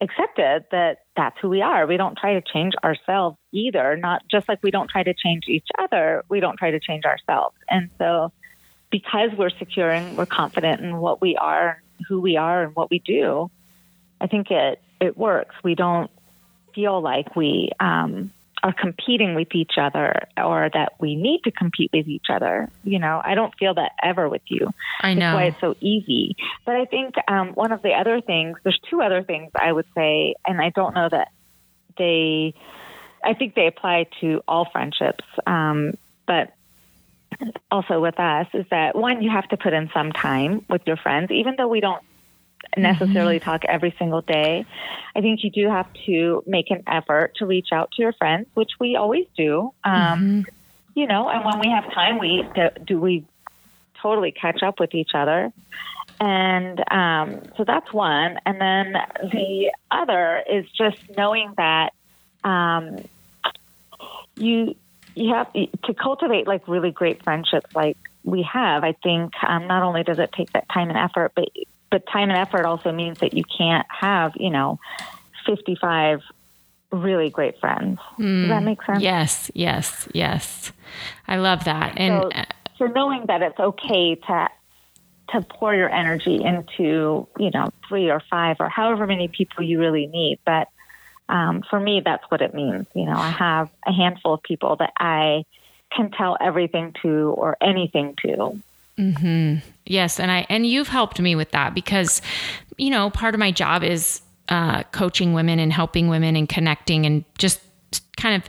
accepted 0.00 0.66
that 0.70 0.98
that's 1.16 1.36
who 1.40 1.48
we 1.48 1.62
are. 1.62 1.86
We 1.86 1.96
don't 1.96 2.16
try 2.16 2.34
to 2.34 2.42
change 2.42 2.74
ourselves 2.84 3.36
either. 3.52 3.96
Not 3.96 4.22
just 4.30 4.48
like 4.48 4.60
we 4.62 4.70
don't 4.70 4.88
try 4.88 5.02
to 5.02 5.14
change 5.14 5.44
each 5.48 5.66
other, 5.78 6.24
we 6.28 6.38
don't 6.40 6.56
try 6.56 6.70
to 6.70 6.80
change 6.80 7.04
ourselves. 7.04 7.56
And 7.68 7.90
so, 7.98 8.32
because 8.90 9.30
we're 9.36 9.50
secure 9.50 9.90
and 9.90 10.16
we're 10.16 10.26
confident 10.26 10.80
in 10.80 10.98
what 10.98 11.20
we 11.20 11.36
are, 11.36 11.82
who 12.08 12.20
we 12.20 12.36
are, 12.36 12.62
and 12.62 12.76
what 12.76 12.90
we 12.90 13.00
do, 13.00 13.50
I 14.20 14.26
think 14.26 14.50
it 14.50 14.80
it 15.00 15.16
works. 15.16 15.54
We 15.64 15.74
don't 15.74 16.10
feel 16.74 17.00
like 17.00 17.34
we 17.34 17.70
um, 17.80 18.30
are 18.62 18.72
competing 18.72 19.34
with 19.34 19.54
each 19.54 19.72
other 19.80 20.28
or 20.36 20.70
that 20.72 20.94
we 20.98 21.14
need 21.14 21.42
to 21.44 21.50
compete 21.50 21.90
with 21.92 22.08
each 22.08 22.26
other. 22.32 22.70
You 22.84 22.98
know, 22.98 23.20
I 23.22 23.34
don't 23.34 23.54
feel 23.58 23.74
that 23.74 23.92
ever 24.02 24.28
with 24.28 24.42
you. 24.46 24.70
I 25.00 25.14
know. 25.14 25.20
That's 25.20 25.34
why 25.34 25.44
it's 25.44 25.60
so 25.60 25.76
easy. 25.80 26.36
But 26.64 26.76
I 26.76 26.84
think 26.86 27.14
um, 27.28 27.48
one 27.50 27.72
of 27.72 27.82
the 27.82 27.92
other 27.92 28.20
things, 28.20 28.58
there's 28.62 28.78
two 28.90 29.02
other 29.02 29.22
things 29.22 29.50
I 29.54 29.72
would 29.72 29.86
say, 29.94 30.34
and 30.46 30.60
I 30.60 30.70
don't 30.70 30.94
know 30.94 31.08
that 31.10 31.28
they, 31.98 32.54
I 33.22 33.34
think 33.34 33.54
they 33.54 33.66
apply 33.66 34.06
to 34.20 34.42
all 34.48 34.68
friendships. 34.70 35.24
Um, 35.46 35.94
but 36.26 36.52
also 37.70 38.00
with 38.00 38.18
us 38.18 38.46
is 38.54 38.64
that 38.70 38.96
one, 38.96 39.22
you 39.22 39.30
have 39.30 39.48
to 39.48 39.56
put 39.56 39.72
in 39.72 39.90
some 39.92 40.12
time 40.12 40.64
with 40.68 40.82
your 40.86 40.96
friends, 40.96 41.30
even 41.30 41.54
though 41.56 41.68
we 41.68 41.80
don't 41.80 42.02
necessarily 42.76 43.36
mm-hmm. 43.36 43.50
talk 43.50 43.64
every 43.64 43.94
single 43.98 44.22
day. 44.22 44.64
I 45.14 45.20
think 45.20 45.42
you 45.42 45.50
do 45.50 45.68
have 45.68 45.86
to 46.06 46.42
make 46.46 46.70
an 46.70 46.82
effort 46.86 47.34
to 47.36 47.46
reach 47.46 47.68
out 47.72 47.90
to 47.92 48.02
your 48.02 48.12
friends, 48.12 48.46
which 48.54 48.72
we 48.78 48.96
always 48.96 49.26
do. 49.36 49.72
Um, 49.84 49.92
mm-hmm. 49.94 50.40
You 50.94 51.06
know, 51.06 51.28
and 51.28 51.44
when 51.44 51.58
we 51.60 51.68
have 51.68 51.92
time, 51.92 52.18
we 52.18 52.48
do, 52.54 52.68
do 52.86 53.00
we 53.00 53.26
totally 54.00 54.32
catch 54.32 54.62
up 54.62 54.80
with 54.80 54.94
each 54.94 55.10
other. 55.14 55.52
And 56.20 56.82
um, 56.90 57.42
so 57.56 57.64
that's 57.64 57.92
one. 57.92 58.38
And 58.46 58.60
then 58.60 58.94
the 59.30 59.72
other 59.90 60.42
is 60.50 60.64
just 60.70 60.98
knowing 61.16 61.52
that 61.56 61.92
um, 62.44 62.98
you 64.36 64.76
you 65.14 65.34
have 65.34 65.52
to 65.52 65.94
cultivate 65.94 66.46
like 66.46 66.68
really 66.68 66.90
great 66.90 67.22
friendships 67.22 67.74
like 67.74 67.96
we 68.22 68.42
have. 68.42 68.84
I 68.84 68.92
think 69.02 69.32
um, 69.46 69.66
not 69.66 69.82
only 69.82 70.02
does 70.02 70.18
it 70.18 70.30
take 70.32 70.52
that 70.52 70.68
time 70.68 70.88
and 70.88 70.98
effort, 70.98 71.32
but 71.34 71.48
but 71.96 72.06
time 72.12 72.28
and 72.28 72.36
effort 72.36 72.66
also 72.66 72.92
means 72.92 73.20
that 73.20 73.32
you 73.32 73.42
can't 73.42 73.86
have, 73.88 74.32
you 74.36 74.50
know, 74.50 74.78
55 75.46 76.20
really 76.92 77.30
great 77.30 77.58
friends. 77.58 77.98
Mm, 78.18 78.42
Does 78.42 78.48
that 78.50 78.62
make 78.64 78.82
sense? 78.82 79.02
Yes, 79.02 79.50
yes, 79.54 80.06
yes. 80.12 80.72
I 81.26 81.36
love 81.36 81.64
that. 81.64 81.94
And 81.96 82.22
so, 82.22 82.42
so 82.76 82.86
knowing 82.92 83.24
that 83.28 83.40
it's 83.40 83.58
okay 83.58 84.14
to 84.14 84.48
to 85.30 85.40
pour 85.40 85.74
your 85.74 85.88
energy 85.88 86.44
into, 86.44 87.26
you 87.38 87.50
know, 87.52 87.70
three 87.88 88.10
or 88.10 88.20
five 88.30 88.58
or 88.60 88.68
however 88.68 89.06
many 89.06 89.28
people 89.28 89.64
you 89.64 89.80
really 89.80 90.06
need. 90.06 90.38
But 90.44 90.68
um, 91.30 91.64
for 91.70 91.80
me, 91.80 92.02
that's 92.04 92.24
what 92.28 92.42
it 92.42 92.52
means. 92.52 92.86
You 92.94 93.06
know, 93.06 93.16
I 93.16 93.30
have 93.30 93.70
a 93.86 93.92
handful 93.92 94.34
of 94.34 94.42
people 94.42 94.76
that 94.76 94.92
I 94.98 95.44
can 95.90 96.10
tell 96.10 96.36
everything 96.38 96.94
to 97.02 97.34
or 97.38 97.56
anything 97.62 98.16
to. 98.26 98.60
Mm-hmm. 98.98 99.58
Yes, 99.84 100.18
and 100.18 100.30
I 100.30 100.46
and 100.48 100.66
you've 100.66 100.88
helped 100.88 101.20
me 101.20 101.36
with 101.36 101.50
that 101.50 101.74
because, 101.74 102.22
you 102.76 102.90
know, 102.90 103.10
part 103.10 103.34
of 103.34 103.38
my 103.38 103.50
job 103.50 103.82
is 103.82 104.22
uh, 104.48 104.82
coaching 104.84 105.32
women 105.32 105.58
and 105.58 105.72
helping 105.72 106.08
women 106.08 106.36
and 106.36 106.48
connecting 106.48 107.04
and 107.06 107.24
just 107.38 107.60
kind 108.16 108.42
of 108.42 108.48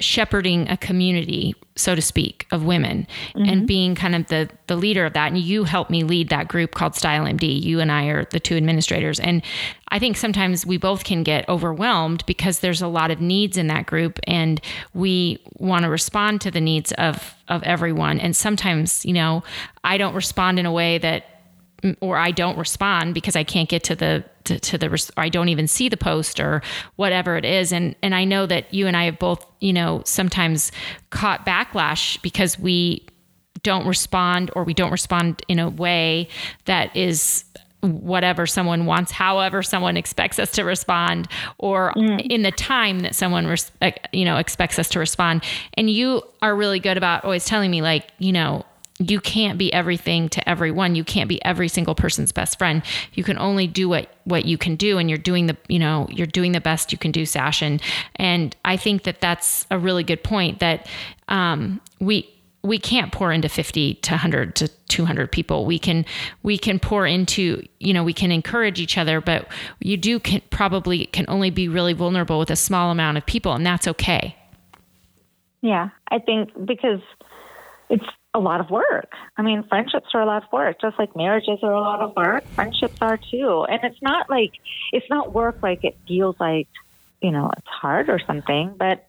shepherding 0.00 0.68
a 0.68 0.76
community, 0.76 1.54
so 1.74 1.94
to 1.94 2.02
speak, 2.02 2.46
of 2.52 2.64
women 2.64 3.06
mm-hmm. 3.34 3.48
and 3.48 3.66
being 3.66 3.94
kind 3.94 4.14
of 4.14 4.26
the 4.28 4.48
the 4.66 4.76
leader 4.76 5.04
of 5.04 5.12
that. 5.14 5.32
And 5.32 5.38
you 5.38 5.64
helped 5.64 5.90
me 5.90 6.04
lead 6.04 6.28
that 6.28 6.48
group 6.48 6.74
called 6.74 6.94
Style 6.94 7.24
MD. 7.24 7.60
You 7.60 7.80
and 7.80 7.90
I 7.90 8.06
are 8.06 8.24
the 8.26 8.38
two 8.38 8.56
administrators. 8.56 9.18
And 9.18 9.42
I 9.88 9.98
think 9.98 10.16
sometimes 10.16 10.64
we 10.64 10.76
both 10.76 11.04
can 11.04 11.22
get 11.22 11.48
overwhelmed 11.48 12.24
because 12.26 12.60
there's 12.60 12.82
a 12.82 12.88
lot 12.88 13.10
of 13.10 13.20
needs 13.20 13.56
in 13.56 13.66
that 13.68 13.86
group 13.86 14.20
and 14.24 14.60
we 14.94 15.42
want 15.54 15.84
to 15.84 15.90
respond 15.90 16.40
to 16.42 16.50
the 16.50 16.60
needs 16.60 16.92
of 16.92 17.34
of 17.48 17.62
everyone. 17.64 18.20
And 18.20 18.36
sometimes, 18.36 19.04
you 19.04 19.12
know, 19.12 19.42
I 19.82 19.98
don't 19.98 20.14
respond 20.14 20.58
in 20.58 20.66
a 20.66 20.72
way 20.72 20.98
that 20.98 21.37
or 22.00 22.16
I 22.16 22.30
don't 22.30 22.58
respond 22.58 23.14
because 23.14 23.36
I 23.36 23.44
can't 23.44 23.68
get 23.68 23.84
to 23.84 23.94
the 23.94 24.24
to, 24.44 24.58
to 24.58 24.78
the 24.78 25.12
I 25.16 25.28
don't 25.28 25.48
even 25.48 25.68
see 25.68 25.88
the 25.88 25.96
post 25.96 26.40
or 26.40 26.62
whatever 26.96 27.36
it 27.36 27.44
is 27.44 27.72
and 27.72 27.94
and 28.02 28.14
I 28.14 28.24
know 28.24 28.46
that 28.46 28.72
you 28.74 28.86
and 28.86 28.96
I 28.96 29.04
have 29.04 29.18
both 29.18 29.44
you 29.60 29.72
know 29.72 30.02
sometimes 30.04 30.72
caught 31.10 31.46
backlash 31.46 32.20
because 32.22 32.58
we 32.58 33.06
don't 33.62 33.86
respond 33.86 34.50
or 34.54 34.64
we 34.64 34.74
don't 34.74 34.90
respond 34.90 35.42
in 35.48 35.58
a 35.58 35.68
way 35.68 36.28
that 36.64 36.94
is 36.96 37.44
whatever 37.80 38.44
someone 38.44 38.86
wants, 38.86 39.12
however 39.12 39.62
someone 39.62 39.96
expects 39.96 40.38
us 40.38 40.50
to 40.52 40.64
respond, 40.64 41.28
or 41.58 41.92
mm. 41.94 42.20
in 42.28 42.42
the 42.42 42.50
time 42.50 43.00
that 43.00 43.14
someone 43.14 43.46
res- 43.46 43.70
you 44.12 44.24
know 44.24 44.36
expects 44.36 44.78
us 44.78 44.88
to 44.90 44.98
respond. 44.98 45.44
And 45.74 45.88
you 45.88 46.22
are 46.42 46.56
really 46.56 46.80
good 46.80 46.96
about 46.96 47.24
always 47.24 47.44
telling 47.44 47.70
me, 47.70 47.82
like, 47.82 48.08
you 48.18 48.32
know, 48.32 48.64
you 48.98 49.20
can't 49.20 49.58
be 49.58 49.72
everything 49.72 50.28
to 50.30 50.48
everyone. 50.48 50.94
You 50.94 51.04
can't 51.04 51.28
be 51.28 51.42
every 51.44 51.68
single 51.68 51.94
person's 51.94 52.32
best 52.32 52.58
friend. 52.58 52.82
You 53.14 53.22
can 53.24 53.38
only 53.38 53.66
do 53.66 53.88
what 53.88 54.08
what 54.24 54.44
you 54.44 54.58
can 54.58 54.76
do, 54.76 54.98
and 54.98 55.08
you're 55.08 55.18
doing 55.18 55.46
the 55.46 55.56
you 55.68 55.78
know 55.78 56.08
you're 56.10 56.26
doing 56.26 56.52
the 56.52 56.60
best 56.60 56.92
you 56.92 56.98
can 56.98 57.12
do, 57.12 57.24
Sash. 57.24 57.62
And 57.62 57.80
and 58.16 58.56
I 58.64 58.76
think 58.76 59.04
that 59.04 59.20
that's 59.20 59.66
a 59.70 59.78
really 59.78 60.02
good 60.02 60.22
point 60.24 60.58
that 60.58 60.88
um, 61.28 61.80
we 62.00 62.34
we 62.62 62.78
can't 62.78 63.12
pour 63.12 63.32
into 63.32 63.48
50 63.48 63.94
to 63.94 64.10
100 64.10 64.56
to 64.56 64.68
200 64.68 65.30
people 65.30 65.64
we 65.64 65.78
can 65.78 66.04
we 66.42 66.58
can 66.58 66.80
pour 66.80 67.06
into 67.06 67.62
you 67.78 67.94
know 67.94 68.02
we 68.02 68.12
can 68.12 68.32
encourage 68.32 68.80
each 68.80 68.98
other 68.98 69.20
but 69.20 69.48
you 69.80 69.96
do 69.96 70.18
can 70.18 70.42
probably 70.50 71.06
can 71.06 71.24
only 71.28 71.50
be 71.50 71.68
really 71.68 71.92
vulnerable 71.92 72.38
with 72.38 72.50
a 72.50 72.56
small 72.56 72.90
amount 72.90 73.16
of 73.16 73.24
people 73.26 73.52
and 73.52 73.64
that's 73.64 73.86
okay 73.86 74.34
yeah 75.62 75.88
i 76.10 76.18
think 76.18 76.50
because 76.66 77.00
it's 77.90 78.04
a 78.34 78.38
lot 78.38 78.60
of 78.60 78.70
work 78.70 79.12
i 79.36 79.42
mean 79.42 79.64
friendships 79.68 80.08
are 80.14 80.20
a 80.20 80.26
lot 80.26 80.42
of 80.44 80.52
work 80.52 80.80
just 80.80 80.98
like 80.98 81.14
marriages 81.16 81.58
are 81.62 81.72
a 81.72 81.80
lot 81.80 82.00
of 82.00 82.14
work 82.16 82.44
friendships 82.48 82.96
are 83.00 83.18
too 83.30 83.64
and 83.68 83.80
it's 83.84 84.00
not 84.02 84.28
like 84.28 84.52
it's 84.92 85.06
not 85.10 85.32
work 85.32 85.58
like 85.62 85.82
it 85.84 85.96
feels 86.06 86.36
like 86.38 86.68
you 87.22 87.30
know 87.30 87.50
it's 87.56 87.66
hard 87.66 88.08
or 88.08 88.20
something 88.26 88.74
but 88.78 89.08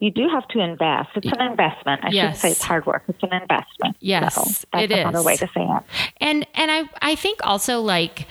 you 0.00 0.10
do 0.10 0.28
have 0.28 0.48
to 0.48 0.60
invest. 0.60 1.10
It's 1.14 1.30
an 1.30 1.42
investment. 1.42 2.02
I 2.02 2.08
yes. 2.10 2.36
should 2.36 2.40
say 2.40 2.50
it's 2.52 2.62
hard 2.62 2.86
work. 2.86 3.04
It's 3.06 3.22
an 3.22 3.34
investment. 3.34 3.96
Yes, 4.00 4.34
so 4.34 4.66
that's 4.72 4.90
it 4.90 4.98
another 4.98 5.18
is. 5.18 5.24
way 5.24 5.36
to 5.36 5.46
say 5.46 5.60
it. 5.60 5.82
And 6.16 6.46
and 6.54 6.70
I 6.70 6.88
I 7.02 7.14
think 7.14 7.38
also 7.46 7.80
like 7.82 8.26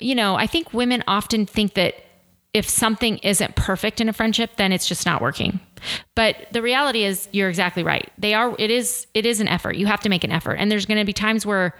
you 0.00 0.14
know 0.14 0.34
I 0.34 0.46
think 0.46 0.72
women 0.72 1.04
often 1.06 1.44
think 1.44 1.74
that 1.74 1.94
if 2.54 2.68
something 2.68 3.18
isn't 3.18 3.56
perfect 3.56 4.00
in 4.00 4.08
a 4.08 4.12
friendship, 4.12 4.56
then 4.56 4.72
it's 4.72 4.86
just 4.86 5.06
not 5.06 5.22
working. 5.22 5.60
But 6.14 6.36
the 6.52 6.62
reality 6.62 7.04
is 7.04 7.28
you're 7.32 7.48
exactly 7.48 7.82
right. 7.82 8.10
They 8.18 8.34
are 8.34 8.54
it 8.58 8.70
is 8.70 9.06
it 9.14 9.26
is 9.26 9.40
an 9.40 9.48
effort. 9.48 9.76
You 9.76 9.86
have 9.86 10.00
to 10.00 10.08
make 10.08 10.22
an 10.22 10.30
effort. 10.30 10.54
And 10.54 10.70
there's 10.70 10.86
going 10.86 10.98
to 10.98 11.04
be 11.04 11.12
times 11.12 11.46
where 11.46 11.74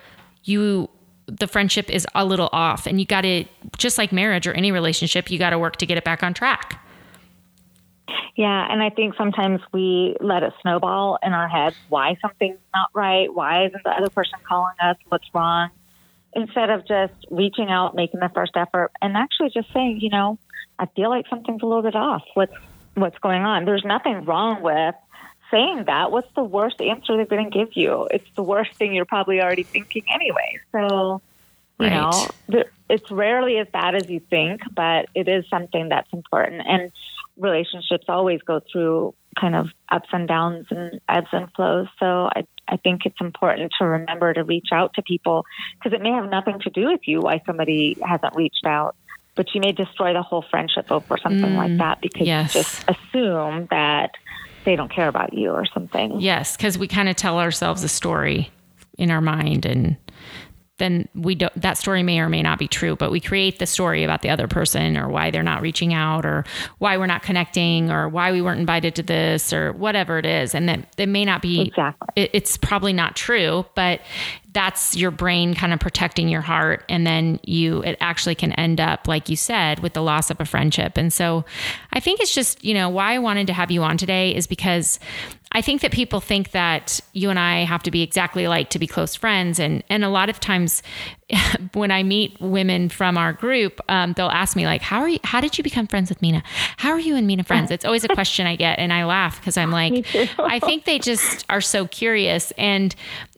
you 0.45 0.89
the 1.27 1.47
friendship 1.47 1.89
is 1.89 2.07
a 2.15 2.25
little 2.25 2.49
off 2.53 2.87
and 2.87 2.99
you 2.99 3.07
got 3.07 3.21
to 3.23 3.45
just 3.79 3.97
like 3.97 4.13
marriage 4.13 4.47
or 4.47 4.53
any 4.53 4.73
relationship, 4.73 5.31
you 5.31 5.39
got 5.39 5.51
to 5.51 5.59
work 5.59 5.77
to 5.77 5.87
get 5.87 5.97
it 5.97 6.05
back 6.05 6.23
on 6.23 6.35
track. 6.35 6.81
Yeah, 8.35 8.67
and 8.71 8.83
I 8.83 8.91
think 8.91 9.15
sometimes 9.17 9.61
we 9.73 10.17
let 10.21 10.43
it 10.43 10.53
snowball 10.63 11.19
in 11.23 11.33
our 11.33 11.49
heads 11.49 11.77
why 11.91 12.17
something's 12.21 12.59
not 12.75 12.89
right, 12.95 13.33
why 13.33 13.67
isn't 13.67 13.85
the 13.85 13.91
other 13.91 14.09
person 14.09 14.39
calling 14.49 14.75
us, 14.83 14.97
what's 15.09 15.27
wrong, 15.35 15.69
instead 16.33 16.71
of 16.71 16.87
just 16.89 17.13
reaching 17.31 17.69
out, 17.69 17.95
making 17.95 18.21
the 18.21 18.31
first 18.35 18.53
effort, 18.57 18.91
and 19.03 19.17
actually 19.17 19.51
just 19.51 19.73
saying, 19.73 20.01
you 20.01 20.09
know, 20.09 20.39
I 20.83 20.87
feel 20.97 21.11
like 21.11 21.27
something's 21.31 21.63
a 21.63 21.67
little 21.67 21.83
bit 21.83 21.95
off. 21.95 22.25
What's 22.35 22.55
what's 22.95 23.19
going 23.19 23.43
on? 23.43 23.65
There's 23.65 23.85
nothing 23.85 24.25
wrong 24.25 24.63
with 24.63 24.97
saying 25.49 25.85
that. 25.87 26.11
What's 26.11 26.33
the 26.35 26.43
worst 26.43 26.81
answer 26.81 27.17
they're 27.17 27.25
going 27.25 27.49
to 27.49 27.57
give 27.57 27.77
you? 27.77 28.09
It's 28.11 28.29
the 28.35 28.43
worst 28.43 28.75
thing 28.75 28.93
you're 28.93 29.05
probably 29.05 29.41
already 29.41 29.63
thinking 29.63 30.05
anyway. 30.13 30.59
So, 30.73 31.23
you 31.79 31.87
right. 31.87 32.29
know, 32.51 32.65
it's 32.89 33.09
rarely 33.13 33.59
as 33.59 33.69
bad 33.69 33.95
as 33.95 34.11
you 34.11 34.19
think, 34.19 34.63
but 34.75 35.07
it 35.15 35.29
is 35.29 35.45
something 35.49 35.89
that's 35.89 36.13
important. 36.13 36.63
And 36.67 36.91
relationships 37.37 38.07
always 38.09 38.41
go 38.43 38.61
through 38.73 39.15
kind 39.39 39.55
of 39.55 39.69
ups 39.89 40.09
and 40.13 40.27
downs 40.27 40.67
and 40.71 41.01
ebbs 41.09 41.29
and 41.33 41.49
flows. 41.55 41.87
So 42.01 42.29
I, 42.35 42.45
I 42.69 42.77
think 42.77 43.07
it's 43.07 43.21
important 43.21 43.73
to 43.79 43.85
remember 43.85 44.35
to 44.35 44.43
reach 44.43 44.69
out 44.73 44.95
to 44.95 45.03
people 45.03 45.47
because 45.79 45.97
it 45.97 46.03
may 46.03 46.11
have 46.11 46.29
nothing 46.29 46.59
to 46.61 46.71
do 46.71 46.89
with 46.89 47.01
you 47.05 47.21
why 47.21 47.41
somebody 47.47 47.97
hasn't 48.05 48.35
reached 48.37 48.67
out, 48.67 48.97
but 49.35 49.55
you 49.55 49.61
may 49.61 49.73
destroy 49.73 50.13
the 50.13 50.23
whole 50.23 50.45
friendship 50.51 50.91
over 50.91 51.17
something 51.19 51.53
mm, 51.53 51.57
like 51.57 51.79
that 51.79 52.01
because 52.01 52.27
yes. 52.27 52.55
you 52.55 52.63
just 52.63 52.85
assume 52.89 53.67
that 53.71 54.13
they 54.65 54.77
don't 54.77 54.93
care 54.93 55.09
about 55.09 55.33
you 55.33 55.51
or 55.51 55.65
something. 55.67 56.21
Yes, 56.21 56.57
because 56.57 56.79
we 56.79 56.87
kind 56.87 57.09
of 57.09 57.17
tell 57.17 57.39
ourselves 57.39 57.83
a 57.83 57.89
story 57.89 58.51
in 58.99 59.11
our 59.11 59.21
mind 59.21 59.67
and 59.67 59.97
then 60.83 61.09
we 61.15 61.35
don't 61.35 61.55
that 61.61 61.79
story 61.79 62.03
may 62.03 62.19
or 62.19 62.29
may 62.29 62.43
not 62.43 62.59
be 62.59 62.67
true 62.67 62.97
but 62.97 63.11
we 63.11 63.21
create 63.21 63.59
the 63.59 63.67
story 63.67 64.03
about 64.05 64.23
the 64.23 64.29
other 64.31 64.49
person 64.49 64.97
or 64.97 65.09
why 65.09 65.31
they're 65.31 65.43
not 65.43 65.63
reaching 65.63 65.95
out 65.95 66.27
or 66.27 66.45
why 66.79 66.97
we're 66.97 67.07
not 67.07 67.23
connecting 67.23 67.91
or 67.91 68.09
why 68.09 68.33
we 68.33 68.43
weren't 68.43 68.61
invited 68.61 68.95
to 68.95 69.03
this 69.03 69.53
or 69.53 69.73
whatever 69.73 70.19
it 70.19 70.27
is. 70.27 70.55
And 70.55 70.69
that 70.69 70.87
it 70.99 71.09
may 71.09 71.25
not 71.25 71.43
be 71.43 71.63
exactly. 71.63 72.09
it, 72.17 72.31
it's 72.33 72.57
probably 72.57 72.93
not 72.93 73.17
true 73.17 73.65
but 73.75 74.01
that's 74.53 74.95
your 74.95 75.11
brain 75.11 75.55
kind 75.55 75.73
of 75.73 75.81
protecting 75.81 76.29
your 76.29 76.43
heart. 76.43 76.85
And 76.91 77.07
then 77.07 77.41
you 77.43 77.83
it 77.85 77.97
actually 78.01 78.35
can 78.35 78.53
end 78.53 78.81
up 78.81 79.09
like 79.09 79.29
you 79.29 79.37
said 79.37 79.81
with 79.81 79.95
the 79.95 80.03
loss 80.03 80.31
of 80.31 80.41
a 80.41 80.45
friendship. 80.45 80.99
And 80.99 81.13
so 81.13 81.45
i 81.93 82.01
think 82.01 82.21
it's 82.21 82.35
just 82.35 82.63
you 82.65 82.75
know 82.75 82.89
why 82.89 83.15
i 83.15 83.19
wanted 83.19 83.47
to 83.47 83.53
have 83.53 83.71
you 83.71 83.83
on 83.83 83.97
today 83.97 84.35
is 84.35 84.47
because 84.47 84.99
I 85.53 85.61
think 85.61 85.83
that 85.83 85.93
people 85.93 86.21
think 86.21 86.53
that 86.53 87.01
you 87.13 87.29
and 87.31 87.39
I 87.39 87.65
have 87.65 87.83
to 87.85 87.91
be 87.91 88.03
exactly 88.03 88.45
alike 88.45 88.71
to 88.71 88.79
be 88.79 88.87
close 88.87 89.15
friends. 89.15 89.59
And, 89.59 89.85
and 89.91 90.03
a 90.03 90.09
lot 90.09 90.31
of 90.31 90.41
times 90.41 90.83
when 91.75 91.91
I 91.91 92.03
meet 92.03 92.41
women 92.41 92.89
from 92.89 93.19
our 93.19 93.35
group, 93.35 93.81
um, 93.89 94.15
they'll 94.15 94.29
ask 94.29 94.57
me 94.57 94.65
like, 94.65 94.81
how 94.81 95.01
are 95.01 95.09
you, 95.09 95.19
how 95.25 95.41
did 95.41 95.59
you 95.59 95.65
become 95.65 95.87
friends 95.87 96.09
with 96.09 96.23
Mina? 96.23 96.43
How 96.79 96.91
are 96.91 97.01
you 97.01 97.17
and 97.17 97.27
Mina 97.27 97.45
friends? 97.45 97.71
It's 97.71 97.85
always 97.85 98.05
a 98.05 98.09
question 98.15 98.47
I 98.47 98.57
get. 98.57 98.79
And 98.79 98.93
I 98.93 99.05
laugh 99.05 99.41
because 99.41 99.59
I'm 99.59 99.71
like, 99.71 100.07
I 100.39 100.59
think 100.59 100.85
they 100.85 100.99
just 100.99 101.45
are 101.51 101.61
so 101.61 101.87
curious. 101.87 102.51
And, 102.53 102.95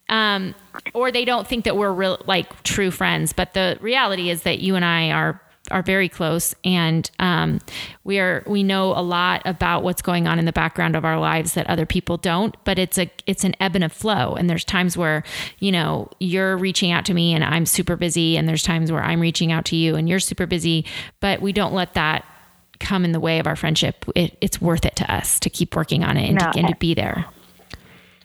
um, 0.08 0.54
or 0.92 1.10
they 1.10 1.24
don't 1.24 1.46
think 1.48 1.64
that 1.64 1.76
we're 1.76 1.92
real, 1.92 2.22
like 2.26 2.62
true 2.62 2.92
friends. 2.92 3.32
But 3.32 3.54
the 3.54 3.76
reality 3.80 4.30
is 4.30 4.42
that 4.42 4.60
you 4.60 4.76
and 4.76 4.84
I 4.84 5.10
are 5.10 5.40
are 5.70 5.82
very 5.82 6.08
close, 6.08 6.54
and 6.64 7.10
um, 7.18 7.58
we 8.04 8.18
are 8.18 8.42
we 8.46 8.62
know 8.62 8.92
a 8.92 9.00
lot 9.00 9.42
about 9.44 9.82
what's 9.82 10.02
going 10.02 10.26
on 10.26 10.38
in 10.38 10.44
the 10.44 10.52
background 10.52 10.94
of 10.94 11.04
our 11.04 11.18
lives 11.18 11.54
that 11.54 11.66
other 11.68 11.86
people 11.86 12.16
don't. 12.16 12.56
But 12.64 12.78
it's 12.78 12.98
a 12.98 13.10
it's 13.26 13.44
an 13.44 13.54
ebb 13.60 13.74
and 13.74 13.84
a 13.84 13.88
flow, 13.88 14.34
and 14.34 14.48
there's 14.50 14.64
times 14.64 14.96
where 14.96 15.24
you 15.58 15.72
know 15.72 16.10
you're 16.20 16.56
reaching 16.56 16.90
out 16.90 17.04
to 17.06 17.14
me 17.14 17.34
and 17.34 17.42
I'm 17.42 17.66
super 17.66 17.96
busy, 17.96 18.36
and 18.36 18.48
there's 18.48 18.62
times 18.62 18.92
where 18.92 19.02
I'm 19.02 19.20
reaching 19.20 19.52
out 19.52 19.64
to 19.66 19.76
you 19.76 19.96
and 19.96 20.08
you're 20.08 20.20
super 20.20 20.46
busy. 20.46 20.84
But 21.20 21.40
we 21.40 21.52
don't 21.52 21.72
let 21.72 21.94
that 21.94 22.24
come 22.80 23.04
in 23.04 23.12
the 23.12 23.20
way 23.20 23.38
of 23.38 23.46
our 23.46 23.56
friendship. 23.56 24.04
It, 24.14 24.36
it's 24.40 24.60
worth 24.60 24.84
it 24.84 24.96
to 24.96 25.12
us 25.12 25.40
to 25.40 25.50
keep 25.50 25.74
working 25.74 26.04
on 26.04 26.16
it 26.16 26.28
and, 26.28 26.38
no, 26.38 26.52
to, 26.52 26.58
and 26.58 26.68
to 26.68 26.76
be 26.76 26.94
there. 26.94 27.24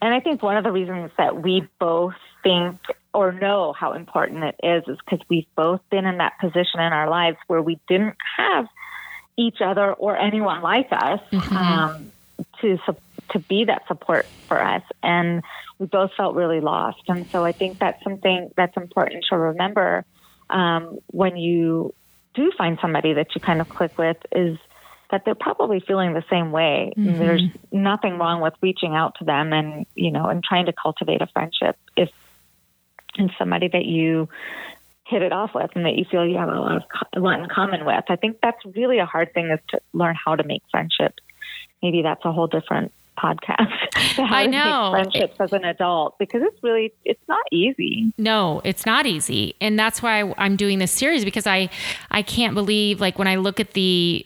And 0.01 0.13
I 0.13 0.19
think 0.19 0.41
one 0.41 0.57
of 0.57 0.63
the 0.63 0.71
reasons 0.71 1.11
that 1.17 1.41
we 1.41 1.67
both 1.79 2.15
think 2.43 2.79
or 3.19 3.33
know 3.33 3.73
how 3.73 3.91
important 3.91 4.45
it 4.45 4.55
is 4.63 4.83
is 4.87 4.97
because 5.03 5.19
we've 5.27 5.45
both 5.53 5.81
been 5.91 6.05
in 6.05 6.19
that 6.19 6.39
position 6.39 6.79
in 6.79 6.93
our 6.93 7.09
lives 7.09 7.35
where 7.47 7.61
we 7.61 7.77
didn't 7.89 8.15
have 8.37 8.65
each 9.35 9.57
other 9.59 9.91
or 9.91 10.17
anyone 10.17 10.61
like 10.61 10.87
us 10.91 11.19
mm-hmm. 11.29 11.57
um, 11.57 12.11
to 12.61 12.77
to 13.31 13.39
be 13.39 13.65
that 13.65 13.85
support 13.89 14.25
for 14.47 14.59
us, 14.59 14.83
and 15.03 15.43
we 15.79 15.85
both 15.85 16.11
felt 16.15 16.33
really 16.33 16.61
lost. 16.61 17.01
And 17.09 17.29
so 17.29 17.43
I 17.43 17.51
think 17.51 17.77
that's 17.77 18.01
something 18.05 18.51
that's 18.55 18.75
important 18.77 19.25
to 19.29 19.37
remember 19.37 20.05
um, 20.49 20.99
when 21.07 21.35
you 21.35 21.93
do 22.35 22.53
find 22.57 22.79
somebody 22.81 23.13
that 23.13 23.35
you 23.35 23.41
kind 23.41 23.59
of 23.59 23.67
click 23.67 23.97
with 23.97 24.17
is 24.31 24.57
that 25.11 25.25
they're 25.25 25.35
probably 25.35 25.81
feeling 25.85 26.13
the 26.13 26.23
same 26.29 26.51
way. 26.51 26.93
Mm-hmm. 26.95 27.19
There's 27.19 27.43
nothing 27.71 28.17
wrong 28.17 28.39
with 28.39 28.53
reaching 28.61 28.95
out 28.95 29.15
to 29.19 29.25
them 29.25 29.51
and 29.51 29.85
you 29.93 30.09
know 30.09 30.27
and 30.27 30.41
trying 30.41 30.67
to 30.67 30.73
cultivate 30.73 31.21
a 31.21 31.27
friendship 31.27 31.75
if 31.97 32.09
and 33.19 33.31
somebody 33.37 33.67
that 33.67 33.85
you 33.85 34.29
hit 35.05 35.21
it 35.21 35.33
off 35.33 35.51
with 35.55 35.71
and 35.75 35.85
that 35.85 35.95
you 35.95 36.05
feel 36.09 36.25
you 36.25 36.37
have 36.37 36.49
a 36.49 36.59
lot 36.59 36.77
of 36.77 36.83
a 37.15 37.19
lot 37.19 37.39
in 37.39 37.49
common 37.49 37.85
with. 37.85 38.03
I 38.09 38.15
think 38.15 38.37
that's 38.41 38.63
really 38.75 38.99
a 38.99 39.05
hard 39.05 39.33
thing 39.33 39.49
is 39.49 39.59
to 39.69 39.79
learn 39.93 40.15
how 40.15 40.35
to 40.35 40.43
make 40.43 40.63
friendships. 40.71 41.23
Maybe 41.81 42.01
that's 42.01 42.23
a 42.25 42.31
whole 42.31 42.47
different 42.47 42.91
podcast. 43.17 43.71
I 44.17 44.45
know 44.45 44.91
friendships 44.91 45.35
as 45.39 45.51
an 45.51 45.65
adult 45.65 46.17
because 46.19 46.41
it's 46.43 46.61
really 46.63 46.93
it's 47.05 47.21
not 47.27 47.43
easy. 47.51 48.13
No, 48.17 48.61
it's 48.63 48.85
not 48.85 49.05
easy, 49.05 49.55
and 49.59 49.77
that's 49.77 50.01
why 50.01 50.33
I'm 50.37 50.55
doing 50.55 50.79
this 50.79 50.91
series 50.91 51.25
because 51.25 51.47
I 51.47 51.69
I 52.11 52.21
can't 52.21 52.53
believe 52.53 53.01
like 53.01 53.17
when 53.17 53.27
I 53.27 53.35
look 53.35 53.59
at 53.59 53.73
the 53.73 54.25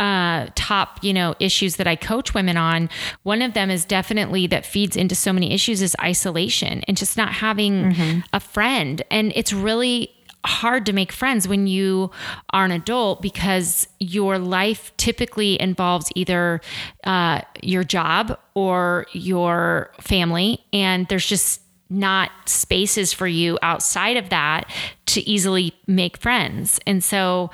uh, 0.00 0.48
top, 0.54 1.02
you 1.02 1.12
know, 1.12 1.34
issues 1.38 1.76
that 1.76 1.86
I 1.86 1.96
coach 1.96 2.34
women 2.34 2.56
on, 2.56 2.90
one 3.22 3.42
of 3.42 3.54
them 3.54 3.70
is 3.70 3.84
definitely 3.84 4.46
that 4.48 4.66
feeds 4.66 4.96
into 4.96 5.14
so 5.14 5.32
many 5.32 5.52
issues 5.52 5.80
is 5.82 5.94
isolation 6.00 6.82
and 6.88 6.96
just 6.96 7.16
not 7.16 7.32
having 7.32 7.92
mm-hmm. 7.92 8.20
a 8.32 8.40
friend. 8.40 9.02
And 9.10 9.32
it's 9.36 9.52
really 9.52 10.10
hard 10.44 10.84
to 10.86 10.92
make 10.92 11.10
friends 11.10 11.48
when 11.48 11.66
you 11.66 12.10
are 12.50 12.64
an 12.64 12.70
adult 12.70 13.22
because 13.22 13.88
your 13.98 14.38
life 14.38 14.92
typically 14.96 15.60
involves 15.60 16.10
either 16.14 16.60
uh, 17.04 17.40
your 17.62 17.84
job 17.84 18.38
or 18.54 19.06
your 19.12 19.92
family, 20.00 20.64
and 20.72 21.08
there's 21.08 21.26
just 21.26 21.62
not 21.88 22.30
spaces 22.46 23.12
for 23.12 23.26
you 23.26 23.58
outside 23.62 24.16
of 24.16 24.28
that 24.30 24.70
to 25.06 25.26
easily 25.28 25.72
make 25.86 26.16
friends. 26.16 26.80
And 26.86 27.02
so, 27.02 27.50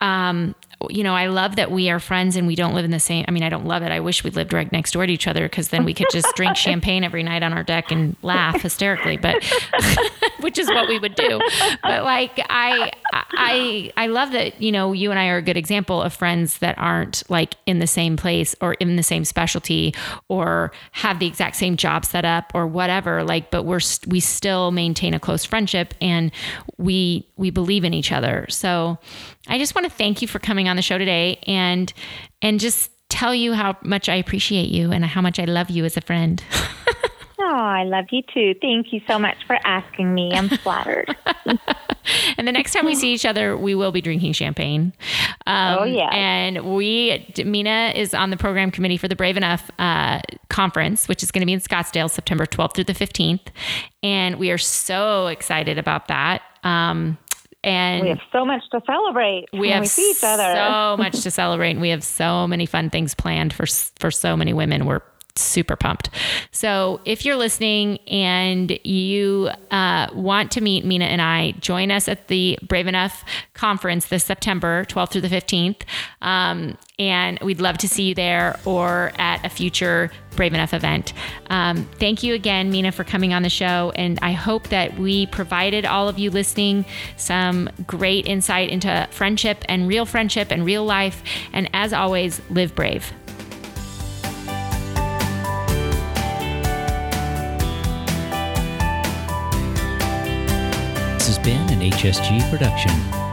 um, 0.00 0.54
you 0.90 1.02
know, 1.02 1.14
I 1.14 1.26
love 1.26 1.56
that 1.56 1.70
we 1.70 1.90
are 1.90 1.98
friends 1.98 2.36
and 2.36 2.46
we 2.46 2.54
don't 2.54 2.74
live 2.74 2.84
in 2.84 2.92
the 2.92 3.00
same. 3.00 3.24
I 3.26 3.32
mean, 3.32 3.42
I 3.42 3.48
don't 3.48 3.66
love 3.66 3.82
it. 3.82 3.90
I 3.90 4.00
wish 4.00 4.22
we 4.22 4.30
lived 4.30 4.52
right 4.52 4.70
next 4.70 4.92
door 4.92 5.06
to 5.06 5.12
each 5.12 5.26
other 5.26 5.48
because 5.48 5.68
then 5.68 5.84
we 5.84 5.92
could 5.92 6.06
just 6.12 6.28
drink 6.36 6.56
champagne 6.56 7.02
every 7.02 7.22
night 7.22 7.42
on 7.42 7.52
our 7.52 7.64
deck 7.64 7.90
and 7.90 8.16
laugh 8.22 8.62
hysterically. 8.62 9.16
But 9.16 9.42
which 10.40 10.58
is 10.58 10.68
what 10.68 10.88
we 10.88 10.98
would 10.98 11.16
do. 11.16 11.40
But 11.82 12.04
like, 12.04 12.38
I, 12.48 12.92
I, 13.12 13.92
I 13.96 14.06
love 14.06 14.32
that 14.32 14.60
you 14.62 14.70
know 14.70 14.92
you 14.92 15.10
and 15.10 15.18
I 15.18 15.28
are 15.28 15.38
a 15.38 15.42
good 15.42 15.56
example 15.56 16.00
of 16.00 16.14
friends 16.14 16.58
that 16.58 16.78
aren't 16.78 17.28
like 17.28 17.54
in 17.66 17.80
the 17.80 17.86
same 17.86 18.16
place 18.16 18.54
or 18.60 18.74
in 18.74 18.96
the 18.96 19.02
same 19.02 19.24
specialty 19.24 19.94
or 20.28 20.70
have 20.92 21.18
the 21.18 21.26
exact 21.26 21.56
same 21.56 21.76
job 21.76 22.04
set 22.04 22.24
up 22.24 22.52
or 22.54 22.66
whatever. 22.66 23.24
Like, 23.24 23.50
but 23.50 23.64
we're 23.64 23.80
we 24.06 24.20
still 24.20 24.70
maintain 24.70 25.14
a 25.14 25.20
close 25.20 25.44
friendship 25.44 25.94
and 26.00 26.30
we 26.76 27.26
we 27.36 27.50
believe 27.50 27.84
in 27.84 27.94
each 27.94 28.12
other. 28.12 28.46
So 28.48 28.98
I 29.48 29.58
just 29.58 29.74
want 29.74 29.86
to 29.86 29.90
thank 29.90 30.20
you 30.20 30.28
for 30.28 30.38
coming 30.38 30.67
on 30.68 30.76
the 30.76 30.82
show 30.82 30.98
today 30.98 31.38
and 31.46 31.92
and 32.42 32.60
just 32.60 32.90
tell 33.08 33.34
you 33.34 33.54
how 33.54 33.76
much 33.82 34.08
I 34.08 34.16
appreciate 34.16 34.70
you 34.70 34.92
and 34.92 35.04
how 35.04 35.20
much 35.20 35.38
I 35.38 35.44
love 35.44 35.70
you 35.70 35.84
as 35.84 35.96
a 35.96 36.00
friend. 36.00 36.42
oh, 37.40 37.44
I 37.44 37.84
love 37.84 38.06
you 38.10 38.22
too. 38.34 38.54
Thank 38.60 38.92
you 38.92 39.00
so 39.06 39.18
much 39.18 39.36
for 39.46 39.58
asking 39.64 40.14
me. 40.14 40.32
I'm 40.32 40.48
flattered. 40.48 41.16
and 42.36 42.46
the 42.46 42.52
next 42.52 42.72
time 42.72 42.84
we 42.84 42.94
see 42.94 43.12
each 43.12 43.24
other, 43.24 43.56
we 43.56 43.74
will 43.74 43.92
be 43.92 44.00
drinking 44.00 44.34
champagne. 44.34 44.92
Um, 45.46 45.78
oh 45.80 45.84
yeah. 45.84 46.10
And 46.12 46.74
we, 46.74 47.32
Mina 47.44 47.92
is 47.94 48.12
on 48.12 48.30
the 48.30 48.36
program 48.36 48.70
committee 48.70 48.98
for 48.98 49.08
the 49.08 49.16
Brave 49.16 49.36
Enough 49.36 49.70
uh, 49.78 50.20
conference, 50.48 51.08
which 51.08 51.22
is 51.22 51.30
going 51.30 51.40
to 51.40 51.46
be 51.46 51.52
in 51.52 51.60
Scottsdale, 51.60 52.10
September 52.10 52.44
12th 52.44 52.74
through 52.74 52.84
the 52.84 52.92
15th, 52.92 53.48
and 54.02 54.36
we 54.36 54.50
are 54.50 54.58
so 54.58 55.28
excited 55.28 55.78
about 55.78 56.08
that. 56.08 56.42
Um, 56.64 57.16
and 57.68 58.02
we 58.02 58.08
have 58.08 58.20
so 58.32 58.44
much 58.44 58.62
to 58.70 58.80
celebrate. 58.86 59.46
We 59.52 59.70
have 59.70 59.82
we 59.82 59.86
see 59.86 60.10
each 60.10 60.24
other. 60.24 60.54
so 60.54 60.96
much 61.02 61.20
to 61.22 61.30
celebrate. 61.30 61.72
And 61.72 61.80
we 61.80 61.90
have 61.90 62.02
so 62.02 62.46
many 62.46 62.66
fun 62.66 62.90
things 62.90 63.14
planned 63.14 63.52
for 63.52 63.66
for 63.98 64.10
so 64.10 64.36
many 64.36 64.52
women. 64.52 64.86
We're 64.86 65.02
super 65.40 65.76
pumped. 65.76 66.10
So 66.50 67.00
if 67.04 67.24
you're 67.24 67.36
listening 67.36 67.98
and 68.08 68.78
you 68.84 69.50
uh, 69.70 70.08
want 70.12 70.52
to 70.52 70.60
meet 70.60 70.84
Mina 70.84 71.06
and 71.06 71.22
I, 71.22 71.52
join 71.52 71.90
us 71.90 72.08
at 72.08 72.28
the 72.28 72.58
Brave 72.62 72.86
Enough 72.86 73.24
conference 73.54 74.06
this 74.06 74.24
September 74.24 74.84
12th 74.86 75.10
through 75.10 75.20
the 75.22 75.28
15th. 75.28 75.82
Um, 76.22 76.76
and 76.98 77.38
we'd 77.40 77.60
love 77.60 77.78
to 77.78 77.88
see 77.88 78.08
you 78.08 78.14
there 78.14 78.58
or 78.64 79.12
at 79.18 79.44
a 79.44 79.48
future 79.48 80.10
Brave 80.34 80.52
Enough 80.52 80.74
event. 80.74 81.12
Um, 81.50 81.84
thank 81.98 82.22
you 82.22 82.34
again, 82.34 82.70
Mina, 82.70 82.92
for 82.92 83.04
coming 83.04 83.32
on 83.32 83.42
the 83.42 83.50
show. 83.50 83.92
And 83.94 84.18
I 84.20 84.32
hope 84.32 84.68
that 84.68 84.98
we 84.98 85.26
provided 85.26 85.84
all 85.84 86.08
of 86.08 86.18
you 86.18 86.30
listening 86.30 86.84
some 87.16 87.70
great 87.86 88.26
insight 88.26 88.70
into 88.70 89.06
friendship 89.10 89.64
and 89.68 89.86
real 89.86 90.06
friendship 90.06 90.50
and 90.50 90.64
real 90.64 90.84
life. 90.84 91.22
And 91.52 91.70
as 91.72 91.92
always, 91.92 92.40
live 92.50 92.74
brave. 92.74 93.12
Been 101.48 101.70
an 101.70 101.80
HSG 101.80 102.50
production. 102.50 103.27